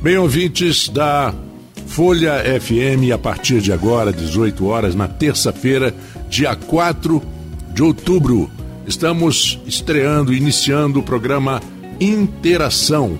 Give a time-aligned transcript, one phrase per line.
[0.00, 1.34] Bem, ouvintes da
[1.88, 5.92] Folha FM, a partir de agora, 18 horas, na terça-feira,
[6.30, 7.20] dia 4
[7.74, 8.48] de outubro,
[8.86, 11.60] estamos estreando, iniciando o programa
[12.00, 13.18] Interação.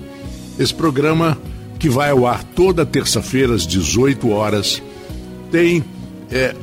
[0.57, 1.37] Esse programa
[1.77, 4.81] que vai ao ar toda terça-feira às 18 horas
[5.51, 5.83] tem
[6.31, 6.55] é,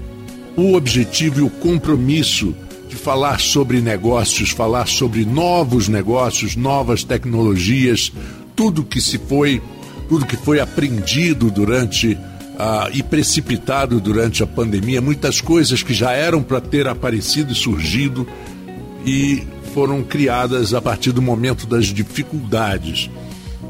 [0.57, 2.55] o objetivo e o compromisso
[2.89, 8.11] de falar sobre negócios, falar sobre novos negócios, novas tecnologias,
[8.55, 9.61] tudo que se foi
[10.09, 12.19] tudo que foi aprendido durante
[12.59, 17.55] ah, e precipitado durante a pandemia, muitas coisas que já eram para ter aparecido e
[17.55, 18.27] surgido
[19.05, 19.43] e
[19.75, 23.11] foram criadas a partir do momento das dificuldades.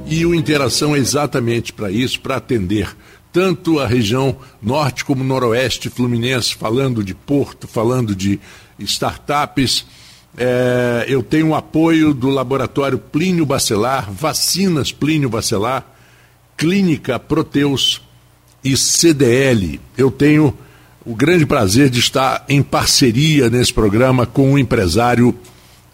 [0.07, 2.97] E o Interação é exatamente para isso, para atender
[3.33, 8.41] tanto a região norte como noroeste fluminense, falando de porto, falando de
[8.79, 9.85] startups.
[10.39, 15.96] É, eu tenho o apoio do laboratório Plínio Bacelar, vacinas Plínio Bacelar,
[16.57, 18.01] Clínica Proteus
[18.65, 19.81] e CDL.
[19.97, 20.57] Eu tenho
[21.05, 25.37] o grande prazer de estar em parceria nesse programa com o empresário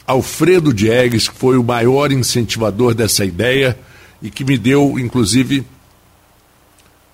[0.07, 3.79] Alfredo Diegues, que foi o maior incentivador dessa ideia
[4.23, 5.67] e que me deu, inclusive,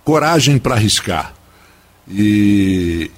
[0.05, 1.35] coragem para arriscar.
[2.09, 3.11] E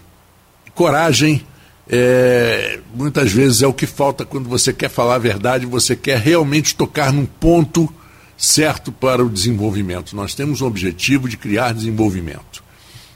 [0.75, 1.45] coragem
[1.89, 6.19] é, muitas vezes é o que falta quando você quer falar a verdade, você quer
[6.19, 7.92] realmente tocar num ponto
[8.41, 10.16] certo para o desenvolvimento.
[10.16, 12.64] Nós temos o objetivo de criar desenvolvimento.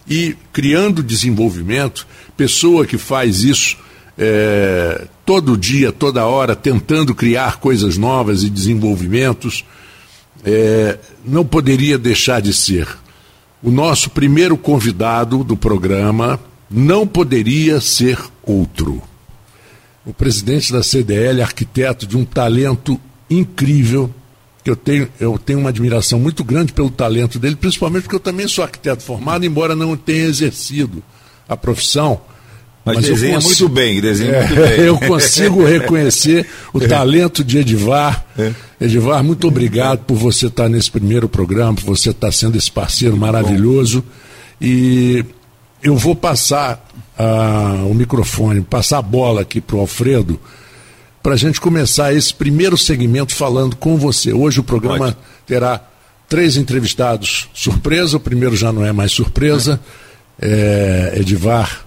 [0.06, 3.78] E criando desenvolvimento, pessoa que faz isso
[4.18, 9.64] é, todo dia, toda hora, tentando criar coisas novas e desenvolvimentos,
[10.44, 12.86] é, não poderia deixar de ser.
[13.62, 16.38] O nosso primeiro convidado do programa
[16.70, 19.02] não poderia ser outro.
[20.04, 24.12] O presidente da CDL, arquiteto de um talento incrível,
[24.64, 28.20] que eu tenho, eu tenho uma admiração muito grande pelo talento dele, principalmente porque eu
[28.20, 31.02] também sou arquiteto formado, embora não tenha exercido
[31.46, 32.22] a profissão.
[32.82, 34.80] Mas, mas desenha consigo, muito bem, desenha é, muito bem.
[34.84, 36.86] Eu consigo reconhecer o é.
[36.86, 38.24] talento de Edivar.
[38.38, 38.52] É.
[38.80, 43.16] Edivar, muito obrigado por você estar nesse primeiro programa, por você estar sendo esse parceiro
[43.16, 44.04] maravilhoso.
[44.60, 45.24] E
[45.82, 46.86] eu vou passar
[47.18, 50.38] uh, o microfone, passar a bola aqui para o Alfredo,
[51.24, 54.30] para a gente começar esse primeiro segmento falando com você.
[54.30, 55.16] Hoje o programa Pode.
[55.46, 55.82] terá
[56.28, 59.80] três entrevistados surpresa, o primeiro já não é mais surpresa,
[60.38, 61.86] é, Edivar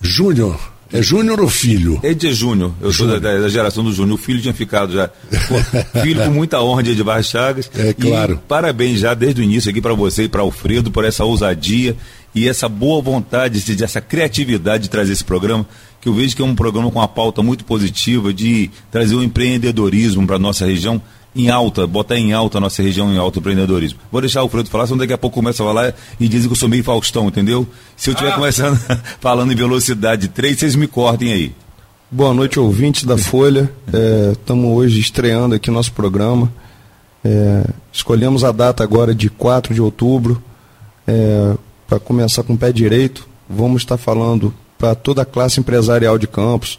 [0.00, 0.58] Júnior.
[0.92, 2.00] É Júnior ou filho?
[2.02, 2.72] Ed Júnior.
[2.80, 4.18] Eu sou da, da, geração do Júnior.
[4.18, 5.08] O filho tinha ficado já.
[6.02, 7.70] filho com muita honra de Edivar Chagas.
[7.78, 8.34] É claro.
[8.34, 11.96] E parabéns já desde o início aqui para você e para Alfredo por essa ousadia
[12.34, 15.66] e essa boa vontade, essa criatividade de trazer esse programa,
[16.02, 19.22] que eu vejo que é um programa com uma pauta muito positiva de trazer o
[19.22, 21.00] empreendedorismo para a nossa região
[21.34, 24.00] em alta, botar em alta a nossa região em alto empreendedorismo.
[24.10, 26.52] Vou deixar o Fredo falar, senão daqui a pouco começa a falar e dizem que
[26.52, 27.66] eu sou meio Faustão, entendeu?
[27.96, 28.34] Se eu estiver ah.
[28.34, 28.76] começando
[29.20, 31.52] falando em velocidade 3, vocês me cortem aí.
[32.10, 33.72] Boa noite, ouvintes da Folha.
[34.32, 36.52] Estamos é, hoje estreando aqui nosso programa.
[37.24, 40.42] É, escolhemos a data agora de 4 de outubro.
[41.06, 41.54] É,
[41.86, 44.52] para começar com o pé direito, vamos estar falando
[44.82, 46.76] para toda a classe empresarial de Campos.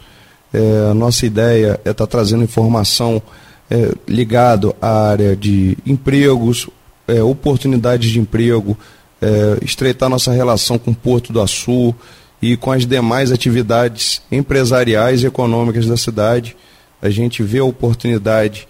[0.52, 3.22] É, a nossa ideia é estar tá trazendo informação
[3.70, 6.68] é, ligado à área de empregos,
[7.08, 8.76] é, oportunidades de emprego,
[9.22, 11.94] é, estreitar nossa relação com o Porto do Açu
[12.42, 16.54] e com as demais atividades empresariais e econômicas da cidade.
[17.00, 18.68] A gente vê a oportunidade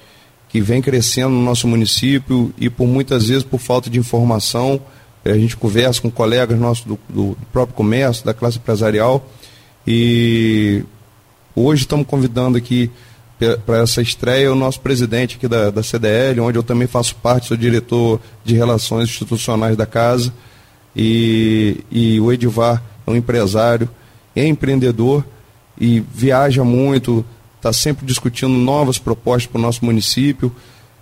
[0.49, 4.81] que vem crescendo no nosso município e por muitas vezes por falta de informação
[5.25, 9.27] a gente conversa com colegas nossos do, do próprio comércio, da classe empresarial.
[9.87, 10.85] E
[11.55, 12.91] hoje estamos convidando aqui
[13.67, 17.49] para essa estreia o nosso presidente aqui da, da CDL, onde eu também faço parte,
[17.49, 20.33] sou diretor de relações institucionais da casa.
[20.95, 23.89] E, e o Edivar é um empresário,
[24.37, 25.25] é empreendedor
[25.81, 27.25] e viaja muito,
[27.57, 30.55] está sempre discutindo novas propostas para o nosso município.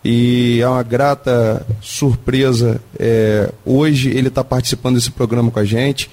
[0.05, 2.81] E é uma grata surpresa.
[2.99, 6.11] É, hoje ele está participando desse programa com a gente.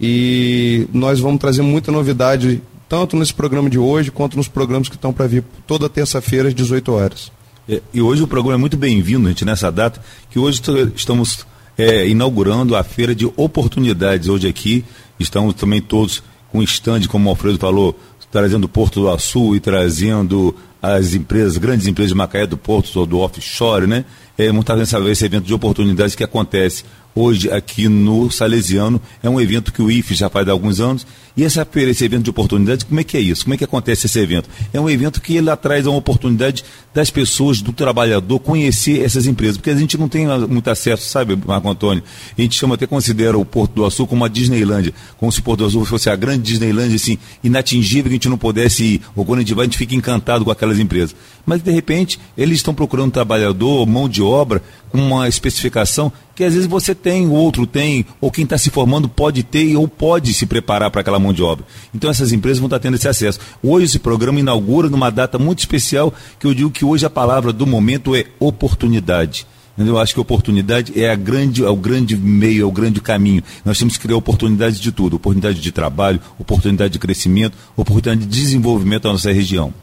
[0.00, 4.96] E nós vamos trazer muita novidade, tanto nesse programa de hoje, quanto nos programas que
[4.96, 7.30] estão para vir toda terça-feira, às 18 horas.
[7.68, 10.60] É, e hoje o programa é muito bem-vindo, gente, nessa data, que hoje
[10.96, 11.46] estamos
[11.76, 14.28] é, inaugurando a feira de oportunidades.
[14.28, 14.84] Hoje aqui
[15.18, 17.96] estamos também todos com stand, como o Alfredo falou,
[18.30, 23.18] trazendo Porto do Açu e trazendo as empresas, grandes empresas de Macaé, do Porto, do
[23.18, 24.04] offshore, né?
[24.38, 26.84] É, montar esse evento de oportunidades que acontece
[27.14, 29.00] hoje aqui no Salesiano.
[29.22, 31.06] É um evento que o IFE já faz há alguns anos.
[31.40, 33.44] E feira, esse evento de oportunidades, como é que é isso?
[33.44, 34.46] Como é que acontece esse evento?
[34.74, 39.56] É um evento que ele traz uma oportunidade das pessoas, do trabalhador, conhecer essas empresas.
[39.56, 42.02] Porque a gente não tem muito acesso, sabe, Marco Antônio?
[42.36, 44.92] A gente chama até, considera o Porto do Açul como uma Disneylândia.
[45.16, 48.28] Como se o Porto do Açul fosse a grande Disneylândia, assim, inatingível, que a gente
[48.28, 49.00] não pudesse ir.
[49.16, 51.16] Ou quando a gente vai, a gente fica encantado com aquelas empresas.
[51.44, 56.44] Mas, de repente, eles estão procurando um trabalhador, mão de obra, com uma especificação que
[56.44, 59.86] às vezes você tem, o outro tem, ou quem está se formando pode ter ou
[59.86, 61.66] pode se preparar para aquela mão de obra.
[61.94, 63.38] Então essas empresas vão estar tá tendo esse acesso.
[63.62, 67.52] Hoje esse programa inaugura numa data muito especial, que eu digo que hoje a palavra
[67.52, 69.46] do momento é oportunidade.
[69.76, 73.42] Eu acho que oportunidade é, a grande, é o grande meio, é o grande caminho.
[73.62, 78.40] Nós temos que criar oportunidades de tudo: oportunidade de trabalho, oportunidade de crescimento, oportunidade de
[78.40, 79.74] desenvolvimento da nossa região.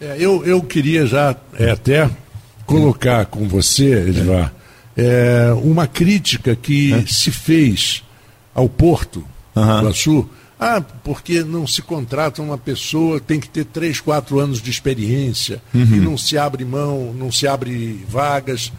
[0.00, 2.10] É, eu, eu queria já é, até
[2.64, 4.52] colocar com você, Edvar,
[4.96, 7.04] é, uma crítica que é.
[7.06, 8.02] se fez
[8.54, 9.24] ao Porto
[9.54, 9.80] uhum.
[9.82, 10.28] do Açu.
[10.58, 15.62] Ah, porque não se contrata uma pessoa, tem que ter três, quatro anos de experiência
[15.72, 15.96] uhum.
[15.96, 18.70] e não se abre mão, não se abre vagas.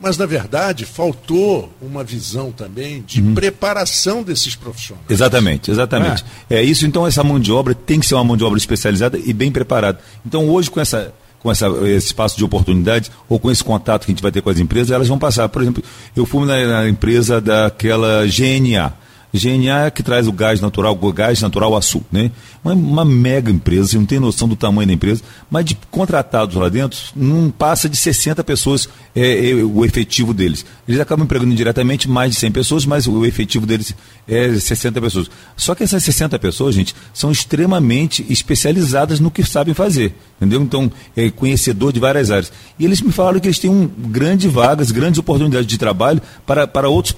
[0.00, 3.34] Mas, na verdade, faltou uma visão também de uhum.
[3.34, 5.06] preparação desses profissionais.
[5.10, 6.24] Exatamente, exatamente.
[6.48, 6.56] É.
[6.56, 9.18] é isso, então, essa mão de obra tem que ser uma mão de obra especializada
[9.18, 10.00] e bem preparada.
[10.24, 14.12] Então, hoje, com essa com essa, esse espaço de oportunidades ou com esse contato que
[14.12, 15.48] a gente vai ter com as empresas, elas vão passar.
[15.48, 15.82] Por exemplo,
[16.14, 18.92] eu fui na, na empresa daquela GNA.
[19.32, 22.30] GNA é que traz o gás natural, o gás natural Açul, né?
[22.64, 26.56] Uma, uma, mega empresa, você não tem noção do tamanho da empresa, mas de contratados
[26.56, 30.66] lá dentro, não passa de 60 pessoas é, é, o efetivo deles.
[30.86, 33.94] Eles acabam empregando diretamente mais de 100 pessoas, mas o efetivo deles
[34.26, 35.30] é 60 pessoas.
[35.56, 40.60] Só que essas 60 pessoas, gente, são extremamente especializadas no que sabem fazer, entendeu?
[40.60, 42.52] Então, é conhecedor de várias áreas.
[42.78, 46.66] E eles me falaram que eles têm um grande vagas, grandes oportunidades de trabalho para,
[46.66, 47.14] para outros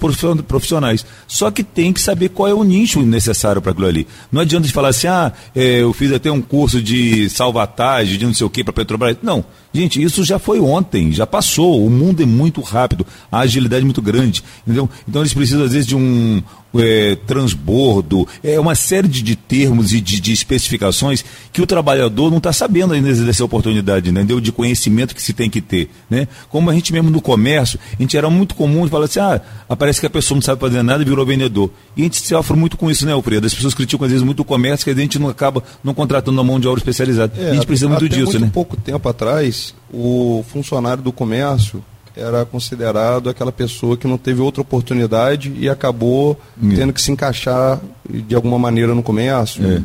[0.47, 1.05] profissionais.
[1.27, 4.07] Só que tem que saber qual é o nicho necessário para aquilo ali.
[4.31, 8.25] Não adianta de falar assim, ah, é, eu fiz até um curso de salvatagem, de
[8.25, 9.17] não sei o que para Petrobras.
[9.23, 9.43] Não.
[9.73, 11.85] Gente, isso já foi ontem, já passou.
[11.85, 14.43] O mundo é muito rápido, a agilidade é muito grande.
[14.65, 14.89] Entendeu?
[15.07, 16.43] Então eles precisam, às vezes, de um,
[16.75, 22.29] é, transbordo, é uma série de, de termos e de, de, especificações que o trabalhador
[22.29, 24.39] não está sabendo ainda dessa oportunidade, entendeu?
[24.39, 25.89] De conhecimento que se tem que ter.
[26.09, 26.27] Né?
[26.49, 29.41] Como a gente mesmo no comércio, a gente era muito comum de falar assim, ah,
[29.69, 31.69] aparece que a pessoa não sabe fazer nada e virou vendedor.
[31.95, 33.45] E a gente sofre muito com isso, né, Alfredo?
[33.45, 36.39] As pessoas criticam às vezes muito o comércio, que a gente não acaba não contratando
[36.39, 37.33] a mão de obra especializada.
[37.37, 38.51] É, a gente precisa muito disso, muito né?
[38.51, 41.83] pouco tempo atrás, o funcionário do comércio
[42.15, 46.75] era considerado aquela pessoa que não teve outra oportunidade e acabou é.
[46.75, 47.79] tendo que se encaixar
[48.09, 49.65] de alguma maneira no comércio.
[49.65, 49.81] É.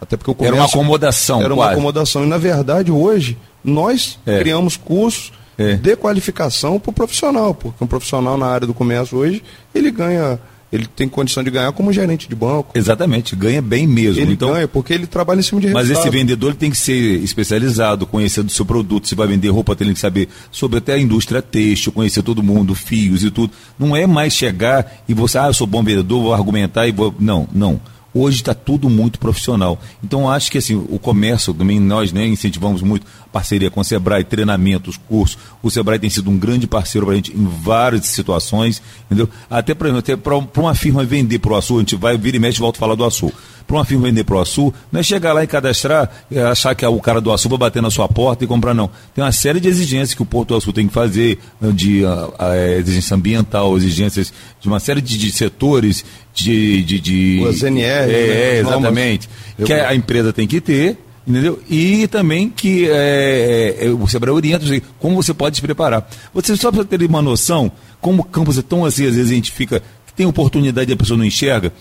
[0.00, 1.40] Até porque o comércio era uma acomodação.
[1.40, 1.60] Era quase.
[1.60, 2.24] uma acomodação.
[2.24, 4.38] E na verdade hoje nós é.
[4.38, 5.74] criamos cursos é.
[5.74, 9.42] de qualificação para o profissional, porque um profissional na área do comércio hoje
[9.74, 10.38] ele ganha
[10.72, 12.70] ele tem condição de ganhar como gerente de banco.
[12.74, 14.22] Exatamente, ganha bem mesmo.
[14.22, 15.88] Ele então, ganha porque ele trabalha em cima de resultado.
[15.88, 19.08] Mas esse vendedor tem que ser especializado, conhecer do seu produto.
[19.08, 22.74] Se vai vender roupa, tem que saber sobre até a indústria têxtil, conhecer todo mundo,
[22.74, 23.52] fios e tudo.
[23.78, 27.14] Não é mais chegar e você, ah, eu sou bom vendedor, vou argumentar e vou.
[27.18, 27.80] Não, não.
[28.12, 29.80] Hoje está tudo muito profissional.
[30.02, 34.24] Então acho que assim, o comércio também nós né, incentivamos muito parceria com o Sebrae,
[34.24, 35.38] treinamentos, cursos.
[35.62, 39.28] O Sebrae tem sido um grande parceiro para a gente em várias situações, entendeu?
[39.48, 42.78] Até para uma firma vender para o Açul, a gente vai vir e mexe volta
[42.78, 43.32] a falar do Açul
[43.70, 46.74] para uma firma vender para o Açul, não é chegar lá e cadastrar, e achar
[46.74, 48.90] que é o cara do Açul vai bater na sua porta e comprar, não.
[49.14, 51.38] Tem uma série de exigências que o Porto do Açul tem que fazer,
[51.72, 56.82] de a, a exigência ambiental, exigências de uma série de, de setores, de.
[56.82, 58.12] de, de As NR, é, né?
[58.12, 59.28] é, exatamente.
[59.56, 59.66] Eu...
[59.66, 61.60] Que a empresa tem que ter, entendeu?
[61.70, 64.66] E também que é, é, o Sebrae orienta
[64.98, 66.10] como você pode se preparar.
[66.34, 69.34] Você só para ter uma noção, como o campus é tão assim, às vezes a
[69.34, 69.80] gente fica,
[70.16, 71.72] tem oportunidade e a pessoa não enxerga,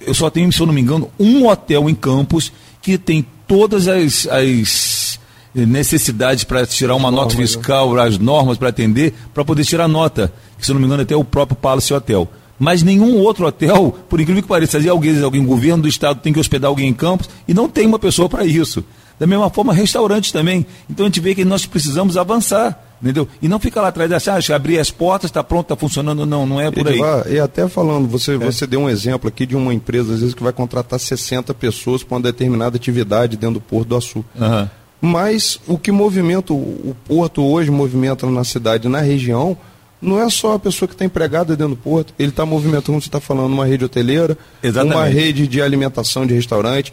[0.00, 3.88] eu só tenho, se eu não me engano, um hotel em Campos que tem todas
[3.88, 5.18] as, as
[5.54, 10.32] necessidades para tirar uma nota fiscal, as normas para atender, para poder tirar nota.
[10.58, 12.28] Que, se eu não me engano, até o próprio Palace Hotel.
[12.58, 16.38] Mas nenhum outro hotel, por incrível que pareça, alguém, alguém, governo do estado tem que
[16.38, 18.84] hospedar alguém em Campos e não tem uma pessoa para isso.
[19.18, 20.66] Da mesma forma, restaurantes também.
[20.88, 22.78] Então a gente vê que nós precisamos avançar.
[23.02, 23.26] Entendeu?
[23.40, 26.44] E não fica lá atrás dessa, ah, abrir as portas, está pronto, está funcionando, não,
[26.44, 27.00] não é por aí.
[27.30, 28.38] e até falando, você, é.
[28.38, 32.02] você deu um exemplo aqui de uma empresa, às vezes, que vai contratar 60 pessoas
[32.02, 34.24] para uma determinada atividade dentro do Porto do Açu.
[34.38, 34.68] Uhum.
[35.00, 39.56] Mas o que movimenta o Porto hoje, movimenta na cidade, na região,
[40.00, 43.00] não é só a pessoa que está empregada dentro do porto, ele está movimentando, como
[43.00, 44.96] você está falando, uma rede hoteleira, Exatamente.
[44.96, 46.92] uma rede de alimentação de restaurante,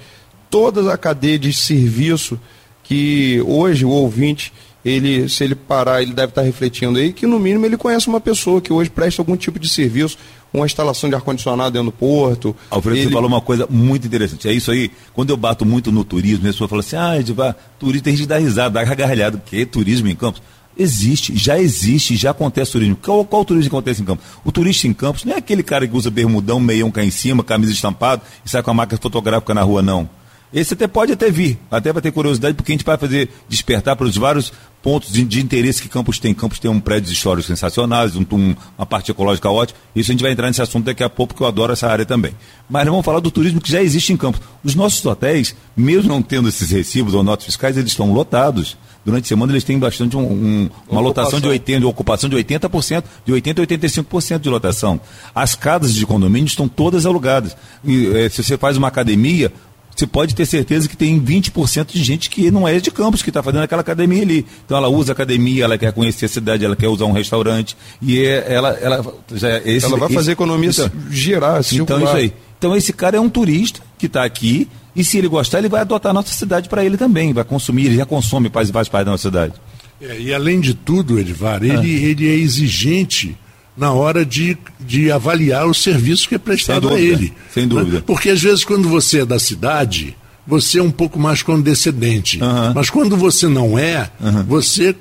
[0.50, 2.40] toda a cadeia de serviço
[2.84, 4.54] que hoje o ouvinte,
[4.88, 8.22] ele, se ele parar, ele deve estar refletindo aí, que no mínimo ele conhece uma
[8.22, 10.18] pessoa que hoje presta algum tipo de serviço,
[10.54, 12.56] uma instalação de ar-condicionado dentro do porto.
[12.70, 13.08] Alfredo, ele...
[13.08, 14.48] você falou uma coisa muito interessante.
[14.48, 17.54] É isso aí, quando eu bato muito no turismo, a pessoa fala assim, ah, Edivar,
[17.78, 20.42] turismo tem gente que dá risada, dá gargalhada, porque turismo em Campos.
[20.80, 22.96] Existe, já existe, já acontece turismo.
[22.96, 24.24] Qual, qual turismo que acontece em Campos?
[24.46, 27.44] O turista em Campos não é aquele cara que usa bermudão, meião cá em cima,
[27.44, 30.08] camisa estampada e sai com a máquina fotográfica na rua, não.
[30.54, 33.96] Esse até pode até vir, até vai ter curiosidade, porque a gente vai fazer despertar
[33.98, 36.34] para os vários pontos de, de, interesse que Campos tem.
[36.34, 39.80] Campos tem um prédio históricos sensacionais, um, um, uma parte ecológica ótima.
[39.96, 42.06] Isso a gente vai entrar nesse assunto daqui a pouco, porque eu adoro essa área
[42.06, 42.34] também.
[42.70, 44.42] Mas vamos falar do turismo que já existe em Campos.
[44.64, 48.78] Os nossos hotéis, mesmo não tendo esses recibos ou notas fiscais, eles estão lotados.
[49.08, 52.36] Durante a semana eles têm bastante um, um, uma lotação de 80%, de ocupação de
[52.36, 55.00] 80%, de 80% a 85% de lotação.
[55.34, 57.56] As casas de condomínio estão todas alugadas.
[57.86, 59.50] E, é, se você faz uma academia,
[59.98, 63.32] você pode ter certeza que tem 20% de gente que não é de campus, que
[63.32, 64.46] está fazendo aquela academia ali.
[64.64, 67.76] Então ela usa a academia, ela quer conhecer a cidade, ela quer usar um restaurante.
[68.00, 72.04] E é, ela, ela, já, é esse, ela vai fazer a economia então, girar, Então,
[72.04, 72.34] isso aí.
[72.60, 75.82] Então esse cara é um turista que está aqui e se ele gostar, ele vai
[75.82, 79.12] adotar a nossa cidade para ele também, vai consumir, ele já consome faz parte da
[79.12, 79.54] nossa cidade.
[80.00, 81.84] É, e além de tudo, Edvar, ele, ah.
[81.84, 83.36] ele é exigente
[83.78, 87.34] na hora de, de avaliar o serviço que é prestado dúvida, a ele.
[87.54, 87.70] Sem né?
[87.70, 88.02] dúvida.
[88.02, 92.42] Porque às vezes quando você é da cidade, você é um pouco mais condescendente.
[92.42, 92.74] Uhum.
[92.74, 94.44] Mas quando você não é, uhum.
[94.44, 94.96] você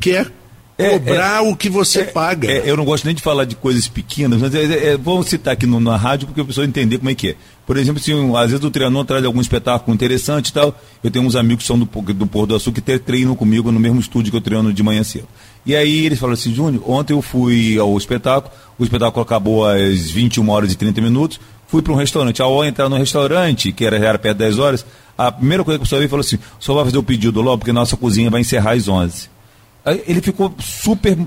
[0.00, 0.32] quer
[0.78, 2.50] é, cobrar é, o que você é, paga.
[2.50, 5.54] É, eu não gosto nem de falar de coisas pequenas, mas é, é, vamos citar
[5.54, 7.36] aqui no, na rádio porque a pessoa entender como é que é.
[7.66, 11.10] Por exemplo, se um, às vezes o treinador traz algum espetáculo interessante e tal, eu
[11.10, 14.00] tenho uns amigos que são do, do Porto do Açúcar que treinam comigo no mesmo
[14.00, 15.28] estúdio que eu treino de manhã cedo.
[15.66, 20.10] E aí eles falam assim, Júnior, ontem eu fui ao espetáculo, o espetáculo acabou às
[20.10, 22.40] 21 horas e 30 minutos, fui para um restaurante.
[22.40, 24.86] Ao entrar no restaurante, que era, era perto de 10 horas,
[25.18, 27.58] a primeira coisa que o senhor veio falou assim, senhor vai fazer o pedido logo,
[27.58, 29.28] porque nossa cozinha vai encerrar às 11.
[29.84, 31.18] Aí ele ficou super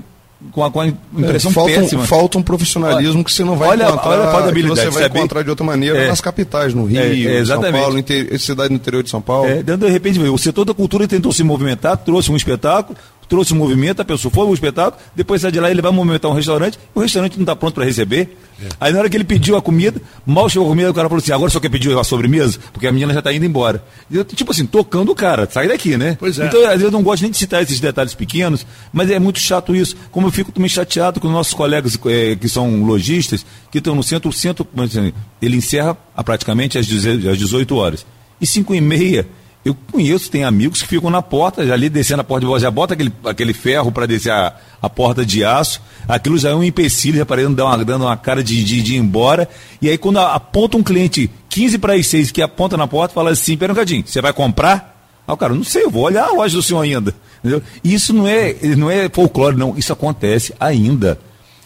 [0.52, 2.06] com a, com a impressão é, falta, péssima.
[2.06, 4.08] Falta um profissionalismo que você não vai olha, encontrar.
[4.08, 5.18] Olha a você vai sabe?
[5.18, 6.08] encontrar de outra maneira é.
[6.08, 8.40] nas capitais, no Rio, é, é, São Paulo, inter...
[8.40, 9.48] cidade no interior de São Paulo.
[9.48, 12.96] É, de repente, o setor da cultura tentou se movimentar, trouxe um espetáculo,
[13.30, 16.28] trouxe um movimento, a pessoa foi ao espetáculo, depois sai de lá ele vai movimentar
[16.28, 18.36] um restaurante, o restaurante não está pronto para receber.
[18.60, 18.66] É.
[18.80, 21.22] Aí na hora que ele pediu a comida, mal chegou a comida, o cara falou
[21.22, 22.58] assim, agora só quer pedir a sobremesa?
[22.72, 23.82] Porque a menina já está indo embora.
[24.10, 26.16] Eu, tipo assim, tocando o cara, sai daqui, né?
[26.18, 26.46] Pois é.
[26.46, 29.38] Então, às vezes eu não gosto nem de citar esses detalhes pequenos, mas é muito
[29.38, 29.96] chato isso.
[30.10, 33.94] Como eu fico também chateado com os nossos colegas é, que são lojistas, que estão
[33.94, 38.04] no centro, o centro, assim, ele encerra a, praticamente às 18 horas.
[38.40, 39.26] E 5 e meia
[39.62, 42.62] eu conheço, tem amigos que ficam na porta, já ali descendo a porta de voz,
[42.62, 45.82] já bota aquele, aquele ferro para descer a, a porta de aço.
[46.08, 48.94] Aquilo já é um empecilho, já parecendo dando uma, dando uma cara de, de, de
[48.94, 49.48] ir embora.
[49.82, 53.30] E aí, quando aponta um cliente 15 para as 6 que aponta na porta, fala
[53.30, 54.98] assim: pera um cadinho, você vai comprar?
[55.26, 57.14] Ah, o cara, não sei, eu vou olhar a loja do senhor ainda.
[57.40, 57.62] Entendeu?
[57.84, 59.76] Isso não é, não é folclore, não.
[59.76, 61.18] Isso acontece ainda.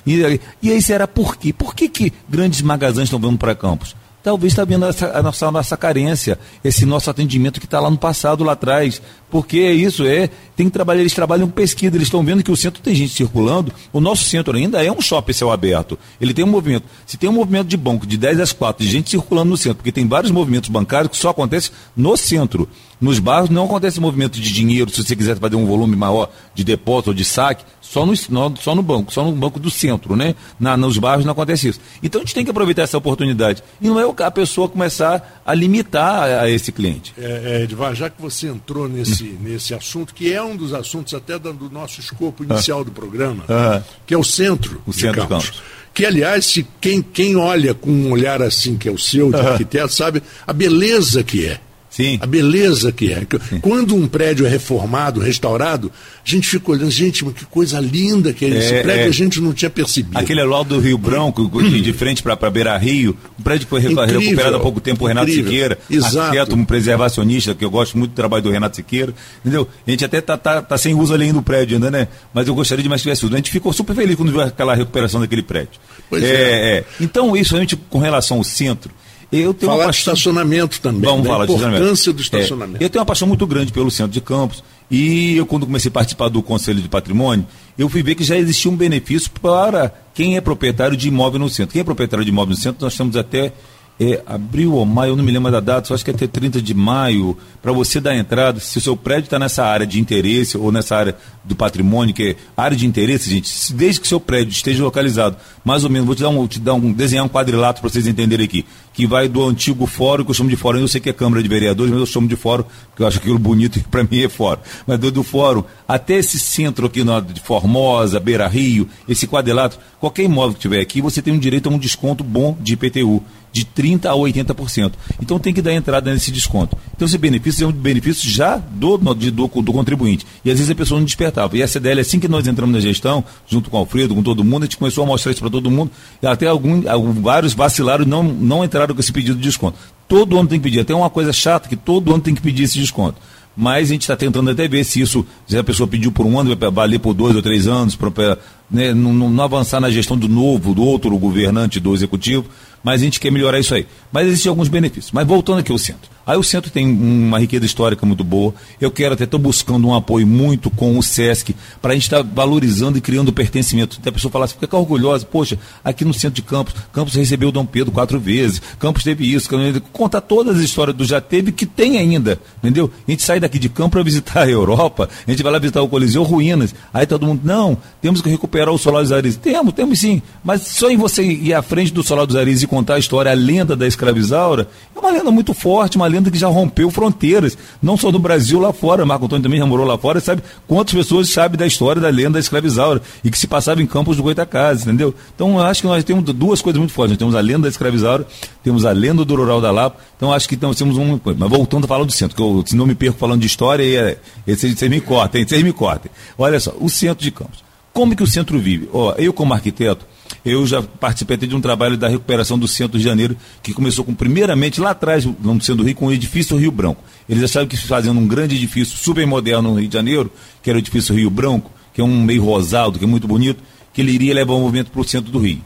[0.04, 1.52] E, e aí será por quê?
[1.52, 3.94] Por que, que grandes magazines estão vindo para Campos?
[4.24, 7.98] Talvez está vendo a nossa, a nossa carência, esse nosso atendimento que está lá no
[7.98, 9.02] passado, lá atrás.
[9.30, 12.56] Porque é isso, é, tem que trabalhar, eles trabalham pesquisa, eles estão vendo que o
[12.56, 15.98] centro tem gente circulando, o nosso centro ainda é um shopping céu aberto.
[16.20, 16.84] Ele tem um movimento.
[17.04, 19.76] Se tem um movimento de banco de 10 às 4 de gente circulando no centro,
[19.76, 22.66] porque tem vários movimentos bancários que só acontecem no centro.
[22.98, 26.64] Nos bairros não acontece movimento de dinheiro, se você quiser fazer um volume maior de
[26.64, 28.16] depósito ou de saque, só no,
[28.56, 30.34] só no banco, só no banco do centro, né?
[30.58, 31.80] Na, nos bairros não acontece isso.
[32.02, 33.62] Então a gente tem que aproveitar essa oportunidade.
[33.80, 37.14] E não é a pessoa começar a limitar a, a esse cliente.
[37.16, 41.14] É, é, Edvar, já que você entrou nesse, nesse assunto, que é um dos assuntos
[41.14, 42.84] até do, do nosso escopo inicial ah.
[42.84, 43.80] do programa, ah.
[44.04, 44.82] que é o centro.
[44.84, 45.50] O centro de Campos.
[45.50, 45.62] Campos.
[45.94, 49.38] Que, aliás, se quem, quem olha com um olhar assim, que é o seu, de
[49.38, 49.50] ah.
[49.50, 51.60] arquiteto, sabe a beleza que é.
[51.94, 52.18] Sim.
[52.20, 53.24] A beleza que é.
[53.62, 55.92] Quando um prédio é reformado, restaurado,
[56.26, 59.06] a gente fica olhando, gente, mas que coisa linda que é, é esse prédio, é.
[59.06, 60.18] a gente não tinha percebido.
[60.18, 64.06] Aquele é do Rio Branco, de frente para Beira Rio, um prédio que foi incrível,
[64.06, 65.52] recuperado há pouco tempo, o Renato incrível.
[65.52, 66.18] Siqueira, Exato.
[66.18, 69.68] arquiteto, um preservacionista, que eu gosto muito do trabalho do Renato Siqueira, entendeu?
[69.86, 72.08] A gente até tá, tá, tá sem uso ali do prédio ainda, né?
[72.32, 73.34] Mas eu gostaria de mais que tivesse uso.
[73.34, 75.80] A gente ficou super feliz quando viu aquela recuperação daquele prédio.
[76.10, 76.26] Pois é.
[76.26, 76.76] é.
[76.78, 76.84] é.
[77.00, 78.90] Então, isso a gente, com relação ao centro,
[79.32, 80.12] eu tenho falar uma paixão...
[80.12, 81.10] de estacionamento também.
[81.10, 81.30] Vamos né?
[81.30, 82.82] falar de importância do estacionamento.
[82.82, 84.62] É, eu tenho uma paixão muito grande pelo centro de Campos.
[84.90, 88.36] E eu, quando comecei a participar do Conselho de Patrimônio, eu fui ver que já
[88.36, 91.72] existia um benefício para quem é proprietário de imóvel no centro.
[91.72, 93.52] Quem é proprietário de imóvel no centro, nós temos até
[93.98, 96.26] é, abril ou maio, eu não me lembro da data, só acho que é até
[96.26, 100.00] 30 de maio, para você dar entrada, se o seu prédio está nessa área de
[100.00, 104.08] interesse ou nessa área do patrimônio, que é área de interesse, gente, desde que o
[104.08, 107.24] seu prédio esteja localizado, mais ou menos, vou te dar um, te dar um desenhar
[107.24, 110.56] um quadrilátero para vocês entenderem aqui, que vai do antigo fórum, que eu chamo de
[110.56, 113.06] fórum, eu sei que é Câmara de Vereadores, mas eu chamo de fórum, porque eu
[113.06, 116.86] acho aquilo bonito e para mim é fórum, mas do, do fórum até esse centro
[116.86, 121.32] aqui no, de Formosa, Beira Rio, esse quadrilátero, qualquer imóvel que tiver aqui, você tem
[121.32, 123.22] um direito a um desconto bom de IPTU
[123.54, 124.92] de 30% a 80%.
[125.22, 126.76] Então tem que dar entrada nesse desconto.
[126.92, 130.26] Então esse benefício é um benefício já do, do, do, contribuinte.
[130.44, 131.56] E às vezes a pessoa não despertava.
[131.56, 134.42] E a CDL, assim que nós entramos na gestão, junto com o Alfredo, com todo
[134.42, 135.92] mundo, a gente começou a mostrar isso para todo mundo.
[136.20, 136.82] Até algum,
[137.22, 139.78] vários vacilaram não, não entraram com esse pedido de desconto.
[140.08, 140.80] Todo ano tem que pedir.
[140.80, 143.18] Até uma coisa chata que todo ano tem que pedir esse desconto
[143.56, 146.38] mas a gente está tentando até ver se isso, se a pessoa pediu por um
[146.38, 148.38] ano, vai valer por dois ou três anos, para
[148.70, 152.46] né, não, não, avançar na gestão do novo, do outro governante, do executivo,
[152.84, 153.86] mas a gente quer melhorar isso aí.
[154.12, 155.10] Mas existem alguns benefícios.
[155.10, 156.13] Mas voltando aqui ao centro.
[156.26, 158.54] Aí o centro tem uma riqueza histórica muito boa.
[158.80, 162.22] Eu quero até estar buscando um apoio muito com o SESC para a gente estar
[162.22, 163.98] tá valorizando e criando pertencimento.
[164.00, 167.48] Até a pessoa falar assim, fica orgulhosa, poxa, aqui no centro de Campos, Campos recebeu
[167.48, 169.48] o Dom Pedro quatro vezes, Campos teve isso,
[169.92, 172.90] contar todas as histórias do já teve que tem ainda, entendeu?
[173.06, 175.82] A gente sai daqui de Campos para visitar a Europa, a gente vai lá visitar
[175.82, 179.36] o Coliseu Ruínas, aí todo mundo, não, temos que recuperar o Solar dos Ares.
[179.36, 182.66] Temos, temos sim, mas só em você ir à frente do Solar dos Ares e
[182.66, 186.38] contar a história, a lenda da escravizaura, é uma lenda muito forte, uma lenda que
[186.38, 189.04] já rompeu fronteiras, não só do Brasil lá fora.
[189.04, 192.34] Marco Antônio também já morou lá fora, sabe quantas pessoas sabem da história da lenda
[192.34, 195.14] da escravizaura e que se passava em campos do Goitacazes, entendeu?
[195.34, 197.12] Então, eu acho que nós temos duas coisas muito fortes.
[197.12, 198.26] Nós temos a lenda da escravizaura,
[198.62, 199.98] temos a lenda do Rural da Lapa.
[200.16, 201.18] Então, acho que nós temos um.
[201.24, 203.84] Mas voltando a falar do centro, que eu, se não me perco falando de história,
[203.84, 206.10] é, vocês me cortem, vocês me cortem.
[206.38, 207.64] Olha só, o centro de Campos.
[207.92, 208.88] Como que o centro vive?
[208.92, 210.04] Ó, eu, como arquiteto,
[210.44, 214.14] eu já participei de um trabalho da recuperação do centro de Janeiro, que começou com,
[214.14, 217.02] primeiramente, lá atrás, no centro do Rio, com o edifício Rio Branco.
[217.28, 220.30] Eles achavam que fazendo um grande edifício super moderno no Rio de Janeiro,
[220.62, 223.62] que era o edifício Rio Branco, que é um meio rosado, que é muito bonito,
[223.92, 225.62] que ele iria levar o movimento para o centro do Rio.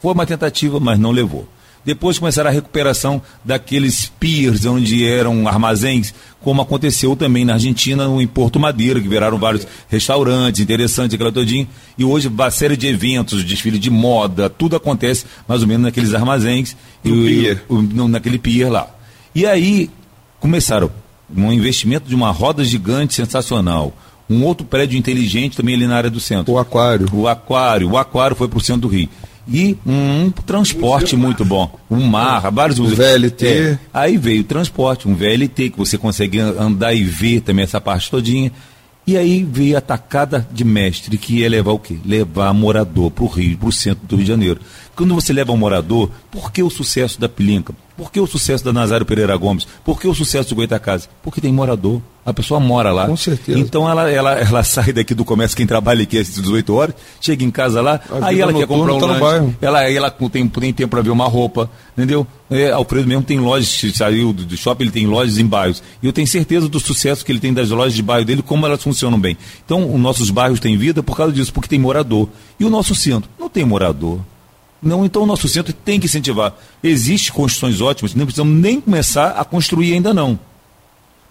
[0.00, 1.46] Foi uma tentativa, mas não levou.
[1.84, 8.26] Depois começará a recuperação daqueles piers onde eram armazéns, como aconteceu também na Argentina, em
[8.26, 11.66] Porto Madeira, que viraram vários restaurantes interessantes, aquela todinha.
[11.98, 16.14] E hoje, uma série de eventos, desfile de moda, tudo acontece mais ou menos naqueles
[16.14, 17.64] armazéns, e, pier.
[17.68, 18.88] E, naquele pier lá.
[19.34, 19.90] E aí
[20.38, 20.90] começaram
[21.34, 23.92] um investimento de uma roda gigante sensacional.
[24.30, 26.54] Um outro prédio inteligente também ali na área do centro.
[26.54, 27.08] O aquário.
[27.12, 27.90] O aquário.
[27.90, 29.08] O aquário foi para o centro do Rio
[29.48, 31.78] e um transporte muito bom.
[31.90, 32.96] Um mar, vários usos.
[32.96, 33.46] VLT.
[33.46, 37.80] É, aí veio o transporte, um VLT, que você consegue andar e ver também essa
[37.80, 38.52] parte todinha.
[39.04, 41.96] E aí veio a tacada de mestre, que ia levar o quê?
[42.04, 44.60] Levar morador para o Rio, para o centro do Rio de Janeiro.
[44.94, 47.74] Quando você leva um morador, por que o sucesso da Pilinca?
[47.96, 49.66] Por que o sucesso da Nazário Pereira Gomes?
[49.84, 51.08] Por que o sucesso do Goitacazes?
[51.22, 52.00] Porque tem morador.
[52.24, 53.06] A pessoa mora lá.
[53.08, 53.58] Com certeza.
[53.58, 57.44] Então ela, ela, ela sai daqui do comércio, quem trabalha aqui às 18 horas, chega
[57.44, 60.72] em casa lá, a aí ela quer comprar um tá lanche, ela, ela tem, tem
[60.72, 62.24] tempo para ver uma roupa, entendeu?
[62.48, 65.82] É, Alfredo mesmo tem lojas, saiu do, do shopping, ele tem lojas em bairros.
[66.00, 68.66] E eu tenho certeza do sucesso que ele tem das lojas de bairro dele, como
[68.66, 69.36] elas funcionam bem.
[69.64, 72.28] Então, os nossos bairros têm vida por causa disso, porque tem morador.
[72.60, 74.20] E o nosso centro não tem morador.
[74.82, 76.54] Não, então o nosso centro tem que incentivar.
[76.82, 80.38] Existem construções ótimas, não precisamos nem começar a construir ainda não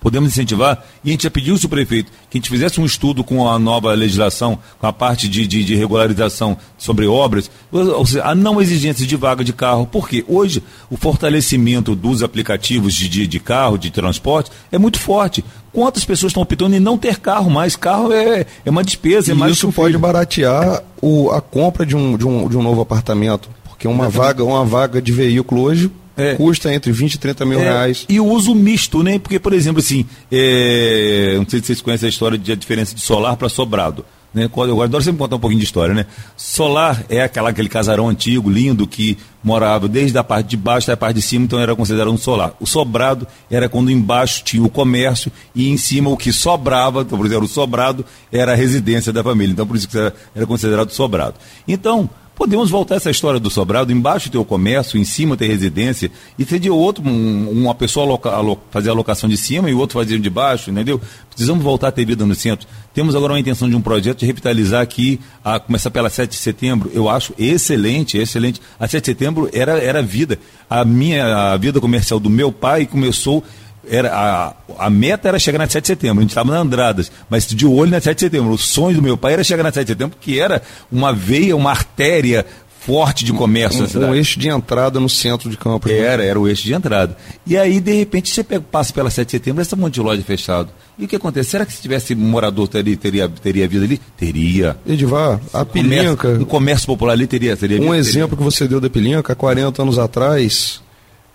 [0.02, 3.24] podemos incentivar, e a gente já pediu ao prefeito que a gente fizesse um estudo
[3.24, 8.26] com a nova legislação, com a parte de, de, de regularização sobre obras, ou seja,
[8.26, 13.28] a não exigência de vaga de carro, porque hoje o fortalecimento dos aplicativos de, de,
[13.28, 15.46] de carro, de transporte, é muito forte.
[15.72, 17.76] Quantas pessoas estão optando em não ter carro mais?
[17.76, 22.18] Carro é, é uma despesa, é mais Isso pode baratear o, a compra de um,
[22.18, 26.36] de, um, de um novo apartamento, porque uma vaga, uma vaga de veículo hoje é.
[26.36, 27.64] Custa entre 20 e 30 mil é.
[27.64, 28.06] reais.
[28.08, 29.20] E o uso misto, né?
[29.20, 31.36] Porque, por exemplo, assim, é...
[31.38, 34.06] não sei se vocês conhecem a história de a diferença de solar para sobrado.
[34.34, 34.50] Né?
[34.56, 36.06] Eu adoro sempre contar um pouquinho de história, né?
[36.38, 40.94] Solar é aquela, aquele casarão antigo, lindo, que morava desde a parte de baixo até
[40.94, 42.54] a parte de cima, então era considerado um solar.
[42.60, 47.18] O sobrado era quando embaixo tinha o comércio e em cima o que sobrava, então,
[47.18, 49.52] por exemplo, o sobrado era a residência da família.
[49.52, 51.36] Então, por isso que era considerado sobrado.
[51.68, 56.10] Então, Podemos voltar essa história do sobrado, embaixo ter o comércio, em cima ter residência,
[56.40, 59.74] e ter de outro, um, uma pessoa aloca, alo, fazer a alocação de cima e
[59.74, 61.00] o outro fazer de baixo, entendeu?
[61.30, 62.68] Precisamos voltar a ter vida no centro.
[62.94, 66.38] Temos agora uma intenção de um projeto de revitalizar aqui, a começar pela 7 de
[66.38, 66.90] setembro.
[66.94, 68.62] Eu acho excelente, excelente.
[68.80, 70.40] A 7 de setembro era, era vida.
[70.70, 73.44] A minha a vida comercial do meu pai começou
[73.90, 77.12] era a, a meta era chegar na 7 de setembro, a gente estava na Andradas,
[77.30, 78.52] mas de olho na 7 de setembro.
[78.52, 81.56] O sonho do meu pai era chegar na 7 de setembro, que era uma veia,
[81.56, 82.46] uma artéria
[82.82, 84.12] forte de comércio um, na cidade.
[84.12, 85.88] Um eixo de entrada no centro de campo.
[85.88, 85.98] Né?
[85.98, 87.16] Era, era o eixo de entrada.
[87.46, 90.22] E aí, de repente, você pega, passa pela 7 de setembro, essa monte de loja
[90.24, 90.70] fechado.
[90.98, 91.52] E o que acontece?
[91.52, 94.02] Será que se tivesse morador teria, teria, teria vida ali?
[94.18, 94.76] Teria.
[94.86, 96.30] Edivar, a Pilinca...
[96.30, 98.38] Um comércio popular ali teria, teria Um vida, exemplo teria.
[98.38, 100.82] que você deu da Pilinca, há 40 anos atrás,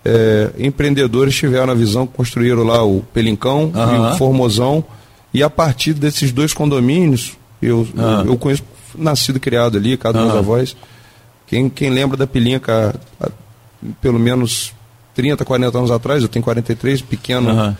[0.07, 3.95] é, empreendedores tiveram a visão, construíram lá o Pelincão Aham.
[4.11, 4.83] e o Formosão,
[5.33, 8.23] e a partir desses dois condomínios, eu, Ah.
[8.25, 8.63] eu conheço,
[8.95, 10.39] nascido e criado ali, casa dos meus Aham.
[10.39, 10.77] avós,
[11.45, 13.29] quem, quem lembra da Pilinca há, há
[14.01, 14.71] pelo menos
[15.13, 17.77] 30, 40 anos atrás, eu tenho 43, pequeno, Aham.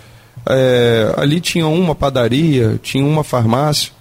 [0.50, 3.92] é, ali tinha uma padaria, tinha uma farmácia,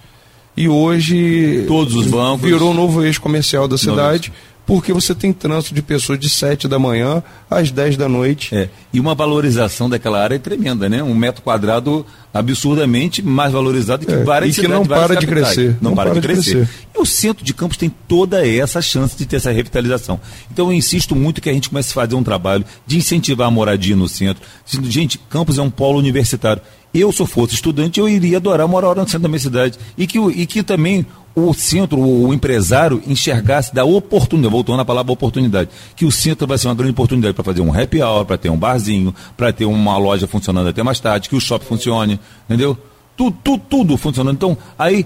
[0.55, 2.41] e hoje Todos os bancos.
[2.41, 4.33] virou um novo eixo comercial da Novo cidade,
[4.67, 8.53] porque você tem trânsito de pessoas de 7 da manhã às 10 da noite.
[8.53, 11.01] É, e uma valorização daquela área é tremenda, né?
[11.01, 15.19] Um metro quadrado absurdamente mais valorizado que É, várias e que cidades, não várias para
[15.21, 15.53] de capitais.
[15.55, 15.77] crescer.
[15.81, 16.51] Não, para, de, crescer.
[16.51, 16.69] crescer.
[16.93, 20.19] E o centro de Campos tem toda essa chance de ter essa revitalização.
[20.51, 23.51] Então eu insisto muito que a gente comece a fazer um trabalho de incentivar a
[23.51, 24.43] moradia no centro.
[24.83, 26.61] Gente, Campos é um polo universitário.
[26.93, 29.77] Eu, se eu fosse estudante, eu iria adorar morar no centro da minha cidade.
[29.97, 31.05] E que, e que também
[31.37, 36.57] o centro, o, empresário, enxergasse da oportunidade, voltando à palavra oportunidade, que o centro vai
[36.57, 39.65] ser uma grande oportunidade para fazer um happy hour, para ter um barzinho, para ter
[39.65, 42.75] uma loja funcionando até mais tarde, que o shopping funcione, entendeu?
[43.15, 44.35] Tudo, tudo, tudo funcionando.
[44.35, 45.05] Então, aí,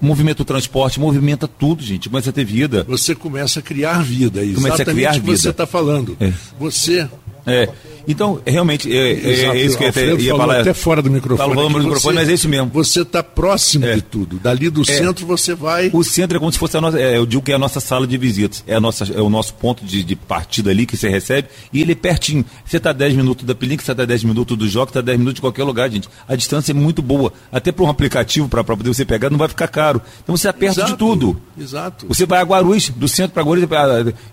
[0.00, 2.86] movimento transporte, movimenta tudo, gente, começa a ter vida.
[2.88, 4.42] Você começa a criar vida.
[4.42, 6.16] é Começa a criar o que você está falando.
[6.18, 6.32] É.
[6.58, 7.06] Você.
[7.46, 7.68] É.
[8.10, 10.60] Então, realmente, é, é- Exato, é isso que eu até ia falar.
[10.60, 11.54] até fora do microfone.
[11.54, 12.68] Falou no microfone, mas é isso mesmo.
[12.72, 13.94] Você está próximo É.
[13.94, 14.38] de tudo.
[14.38, 15.90] Dali do centro você vai.
[15.92, 17.80] O centro é como se fosse a nossa, é, eu digo que é a nossa
[17.80, 20.96] sala de visitas, é, a nossa, é o nosso ponto de, de partida ali que
[20.96, 22.44] você recebe, e ele é pertinho.
[22.64, 25.36] Você está 10 minutos da Pelink, você está 10 minutos do Joca, está 10 minutos
[25.36, 26.08] de qualquer lugar, gente.
[26.28, 27.32] A distância é muito boa.
[27.52, 30.00] Até para um aplicativo para poder você pegar, não vai ficar caro.
[30.22, 31.40] Então você está perto de tudo.
[31.58, 32.06] Exato.
[32.08, 33.68] Você vai a Guarulhos, do centro para Guarulhos,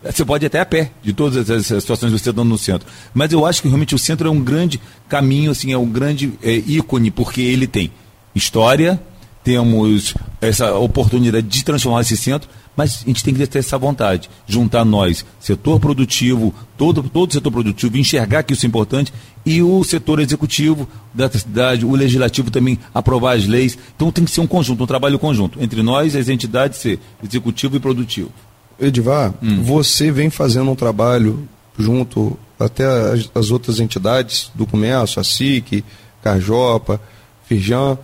[0.03, 2.57] você pode ir até a pé, de todas as situações que você está dando no
[2.57, 2.87] centro.
[3.13, 6.33] Mas eu acho que realmente o centro é um grande caminho, assim, é um grande
[6.41, 7.91] é, ícone, porque ele tem
[8.33, 9.01] história,
[9.43, 14.29] temos essa oportunidade de transformar esse centro, mas a gente tem que ter essa vontade,
[14.45, 19.11] juntar nós, setor produtivo, todo, todo setor produtivo, enxergar que isso é importante,
[19.43, 23.77] e o setor executivo da cidade, o legislativo também aprovar as leis.
[23.95, 27.77] Então tem que ser um conjunto, um trabalho conjunto, entre nós, as entidades, ser executivo
[27.77, 28.31] e produtivo.
[28.79, 29.63] Edivar, Hum.
[29.63, 35.83] você vem fazendo um trabalho junto até as, as outras entidades do comércio, a SIC,
[36.23, 36.99] Carjopa,
[37.45, 37.97] Firjan,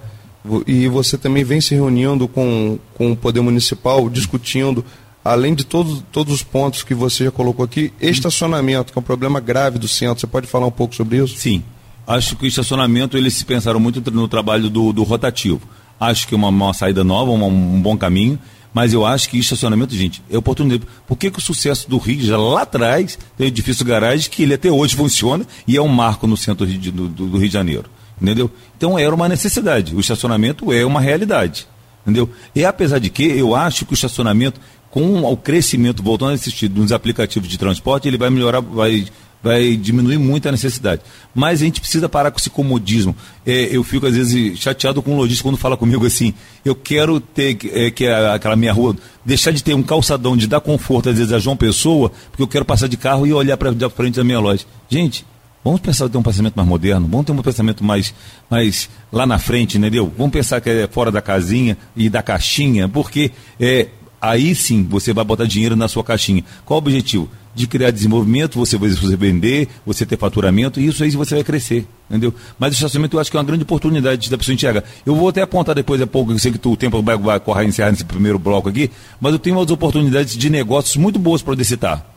[0.67, 4.83] e você também vem se reunindo com, com o Poder Municipal, discutindo,
[5.23, 9.03] além de todos, todos os pontos que você já colocou aqui, estacionamento, que é um
[9.03, 10.19] problema grave do centro.
[10.19, 11.37] Você pode falar um pouco sobre isso?
[11.37, 11.63] Sim.
[12.05, 15.61] Acho que o estacionamento, eles se pensaram muito no trabalho do, do rotativo.
[15.97, 18.37] Acho que uma, uma saída nova, uma- um bom caminho,
[18.73, 20.83] mas eu acho que estacionamento, gente, é oportunidade.
[21.07, 24.43] Por que, que o sucesso do Rio, já lá atrás, tem o edifício garagem, que
[24.43, 27.47] ele até hoje funciona e é um marco no centro de- do, do- do Rio
[27.47, 27.85] de Janeiro?
[28.21, 28.49] Entendeu?
[28.77, 29.95] Então era uma necessidade.
[29.95, 31.67] O estacionamento é uma realidade.
[32.03, 32.29] Entendeu?
[32.55, 34.59] E apesar de que eu acho que o estacionamento,
[34.91, 39.05] com o crescimento, voltando a assistir nos aplicativos de transporte, ele vai melhorar, vai,
[39.43, 41.01] vai diminuir muito a necessidade.
[41.35, 43.15] Mas a gente precisa parar com esse comodismo.
[43.45, 47.19] É, eu fico, às vezes, chateado com o lojista quando fala comigo assim, eu quero
[47.19, 51.09] ter é, que a- aquela minha rua, deixar de ter um calçadão, de dar conforto,
[51.09, 54.15] às vezes, a João Pessoa, porque eu quero passar de carro e olhar para frente
[54.15, 54.65] da minha loja.
[54.89, 55.25] Gente,
[55.65, 58.13] Vamos pensar em ter um pensamento mais moderno, vamos ter um pensamento mais,
[58.49, 60.11] mais lá na frente, entendeu?
[60.17, 63.87] Vamos pensar que é fora da casinha e da caixinha, porque é,
[64.23, 66.43] aí sim você vai botar dinheiro na sua caixinha.
[66.65, 67.29] Qual o objetivo?
[67.55, 71.43] De criar desenvolvimento, você vai você vender, você ter faturamento, e isso aí você vai
[71.43, 72.33] crescer, entendeu?
[72.57, 74.83] Mas o estacionamento eu acho que é uma grande oportunidade da pessoa enxergar.
[75.05, 77.39] Eu vou até apontar depois a pouco, eu sei que tu- o tempo vai, vai
[77.39, 78.89] correr encerrar nesse primeiro bloco aqui,
[79.21, 82.09] mas eu tenho umas oportunidades de negócios muito boas para poder citar.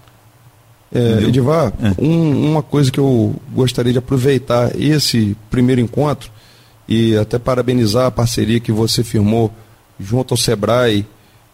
[0.90, 1.24] É?
[1.24, 1.92] Edivar, É.
[2.02, 6.30] um- uma coisa que eu gostaria de aproveitar esse primeiro encontro
[6.88, 9.52] e até parabenizar a parceria que você firmou
[10.00, 11.04] junto ao Sebrae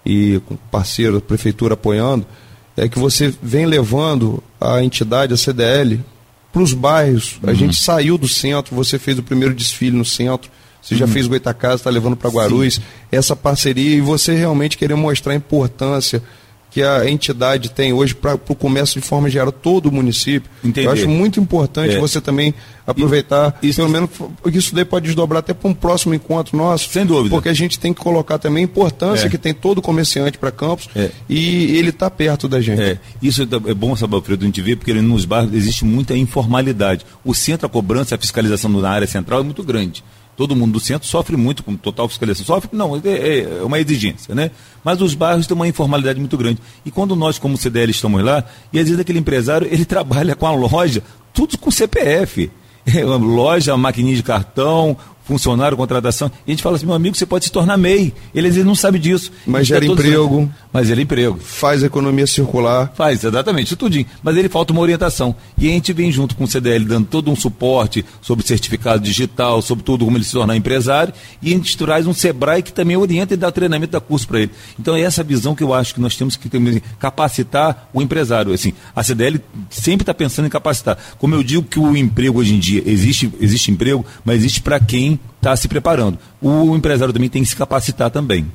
[0.04, 2.26] e com parceiro, Prefeitura apoiando,
[2.76, 6.00] é que você vem levando a entidade, a CDL,
[6.52, 7.38] para os bairros.
[7.42, 11.28] A gente saiu do centro, você fez o primeiro desfile no centro, você já fez
[11.28, 12.80] Goitacazes, está levando para Guarulhos.
[13.10, 16.22] Essa parceria e você realmente querer mostrar a importância
[16.72, 20.50] que a entidade tem hoje para o comércio de forma geral, todo o município.
[20.64, 20.86] Entendi.
[20.86, 22.00] Eu acho muito importante É.
[22.00, 22.54] você também
[22.86, 24.10] aproveitar, Isso- pelo menos
[24.52, 26.88] isso daí pode desdobrar até para um próximo encontro nosso.
[26.90, 27.28] Sem dúvida.
[27.34, 29.28] Porque a gente tem que colocar também a importância É.
[29.28, 31.10] que tem todo comerciante para Campos É.
[31.28, 32.80] e ele está perto da gente.
[32.80, 36.16] É, isso é é bom, sabe, Alfredo, a gente vê, porque nos bairros existe muita
[36.16, 37.04] informalidade.
[37.24, 40.02] O centro, a cobrança, a fiscalização na área central é muito grande.
[40.42, 42.56] Todo mundo do centro sofre muito com total fiscalização.
[42.56, 44.50] Sofre, não, é, é uma exigência, né?
[44.82, 46.58] Mas os bairros têm uma informalidade muito grande.
[46.84, 50.44] E quando nós, como CDL, estamos lá, e às vezes aquele empresário, ele trabalha com
[50.44, 51.00] a loja,
[51.32, 52.50] tudo com CPF.
[53.20, 56.30] loja, maquininha de cartão, funcionário, contratação.
[56.46, 58.12] E a gente fala assim, meu amigo, você pode se tornar MEI.
[58.34, 59.32] Eles não sabem disso.
[59.46, 60.50] Mas gera emprego.
[60.72, 61.38] Mas gera emprego.
[61.38, 62.92] Faz economia circular.
[62.94, 64.06] Faz, exatamente, isso tudinho.
[64.22, 65.34] Mas ele falta uma orientação.
[65.56, 69.62] E a gente vem junto com o CDL dando todo um suporte sobre certificado digital,
[69.62, 71.12] sobre tudo como ele se tornar empresário.
[71.40, 74.40] E a gente traz um Sebrae que também orienta e dá treinamento, dá curso para
[74.40, 74.50] ele.
[74.78, 78.52] Então é essa visão que eu acho que nós temos que ter, capacitar o empresário.
[78.52, 80.98] Assim, a CDL sempre está pensando em capacitar.
[81.18, 84.80] Como eu digo que o emprego hoje em dia, existe, existe emprego, mas existe para
[84.80, 86.18] quem está se preparando.
[86.40, 88.46] O empresário também tem que se capacitar também.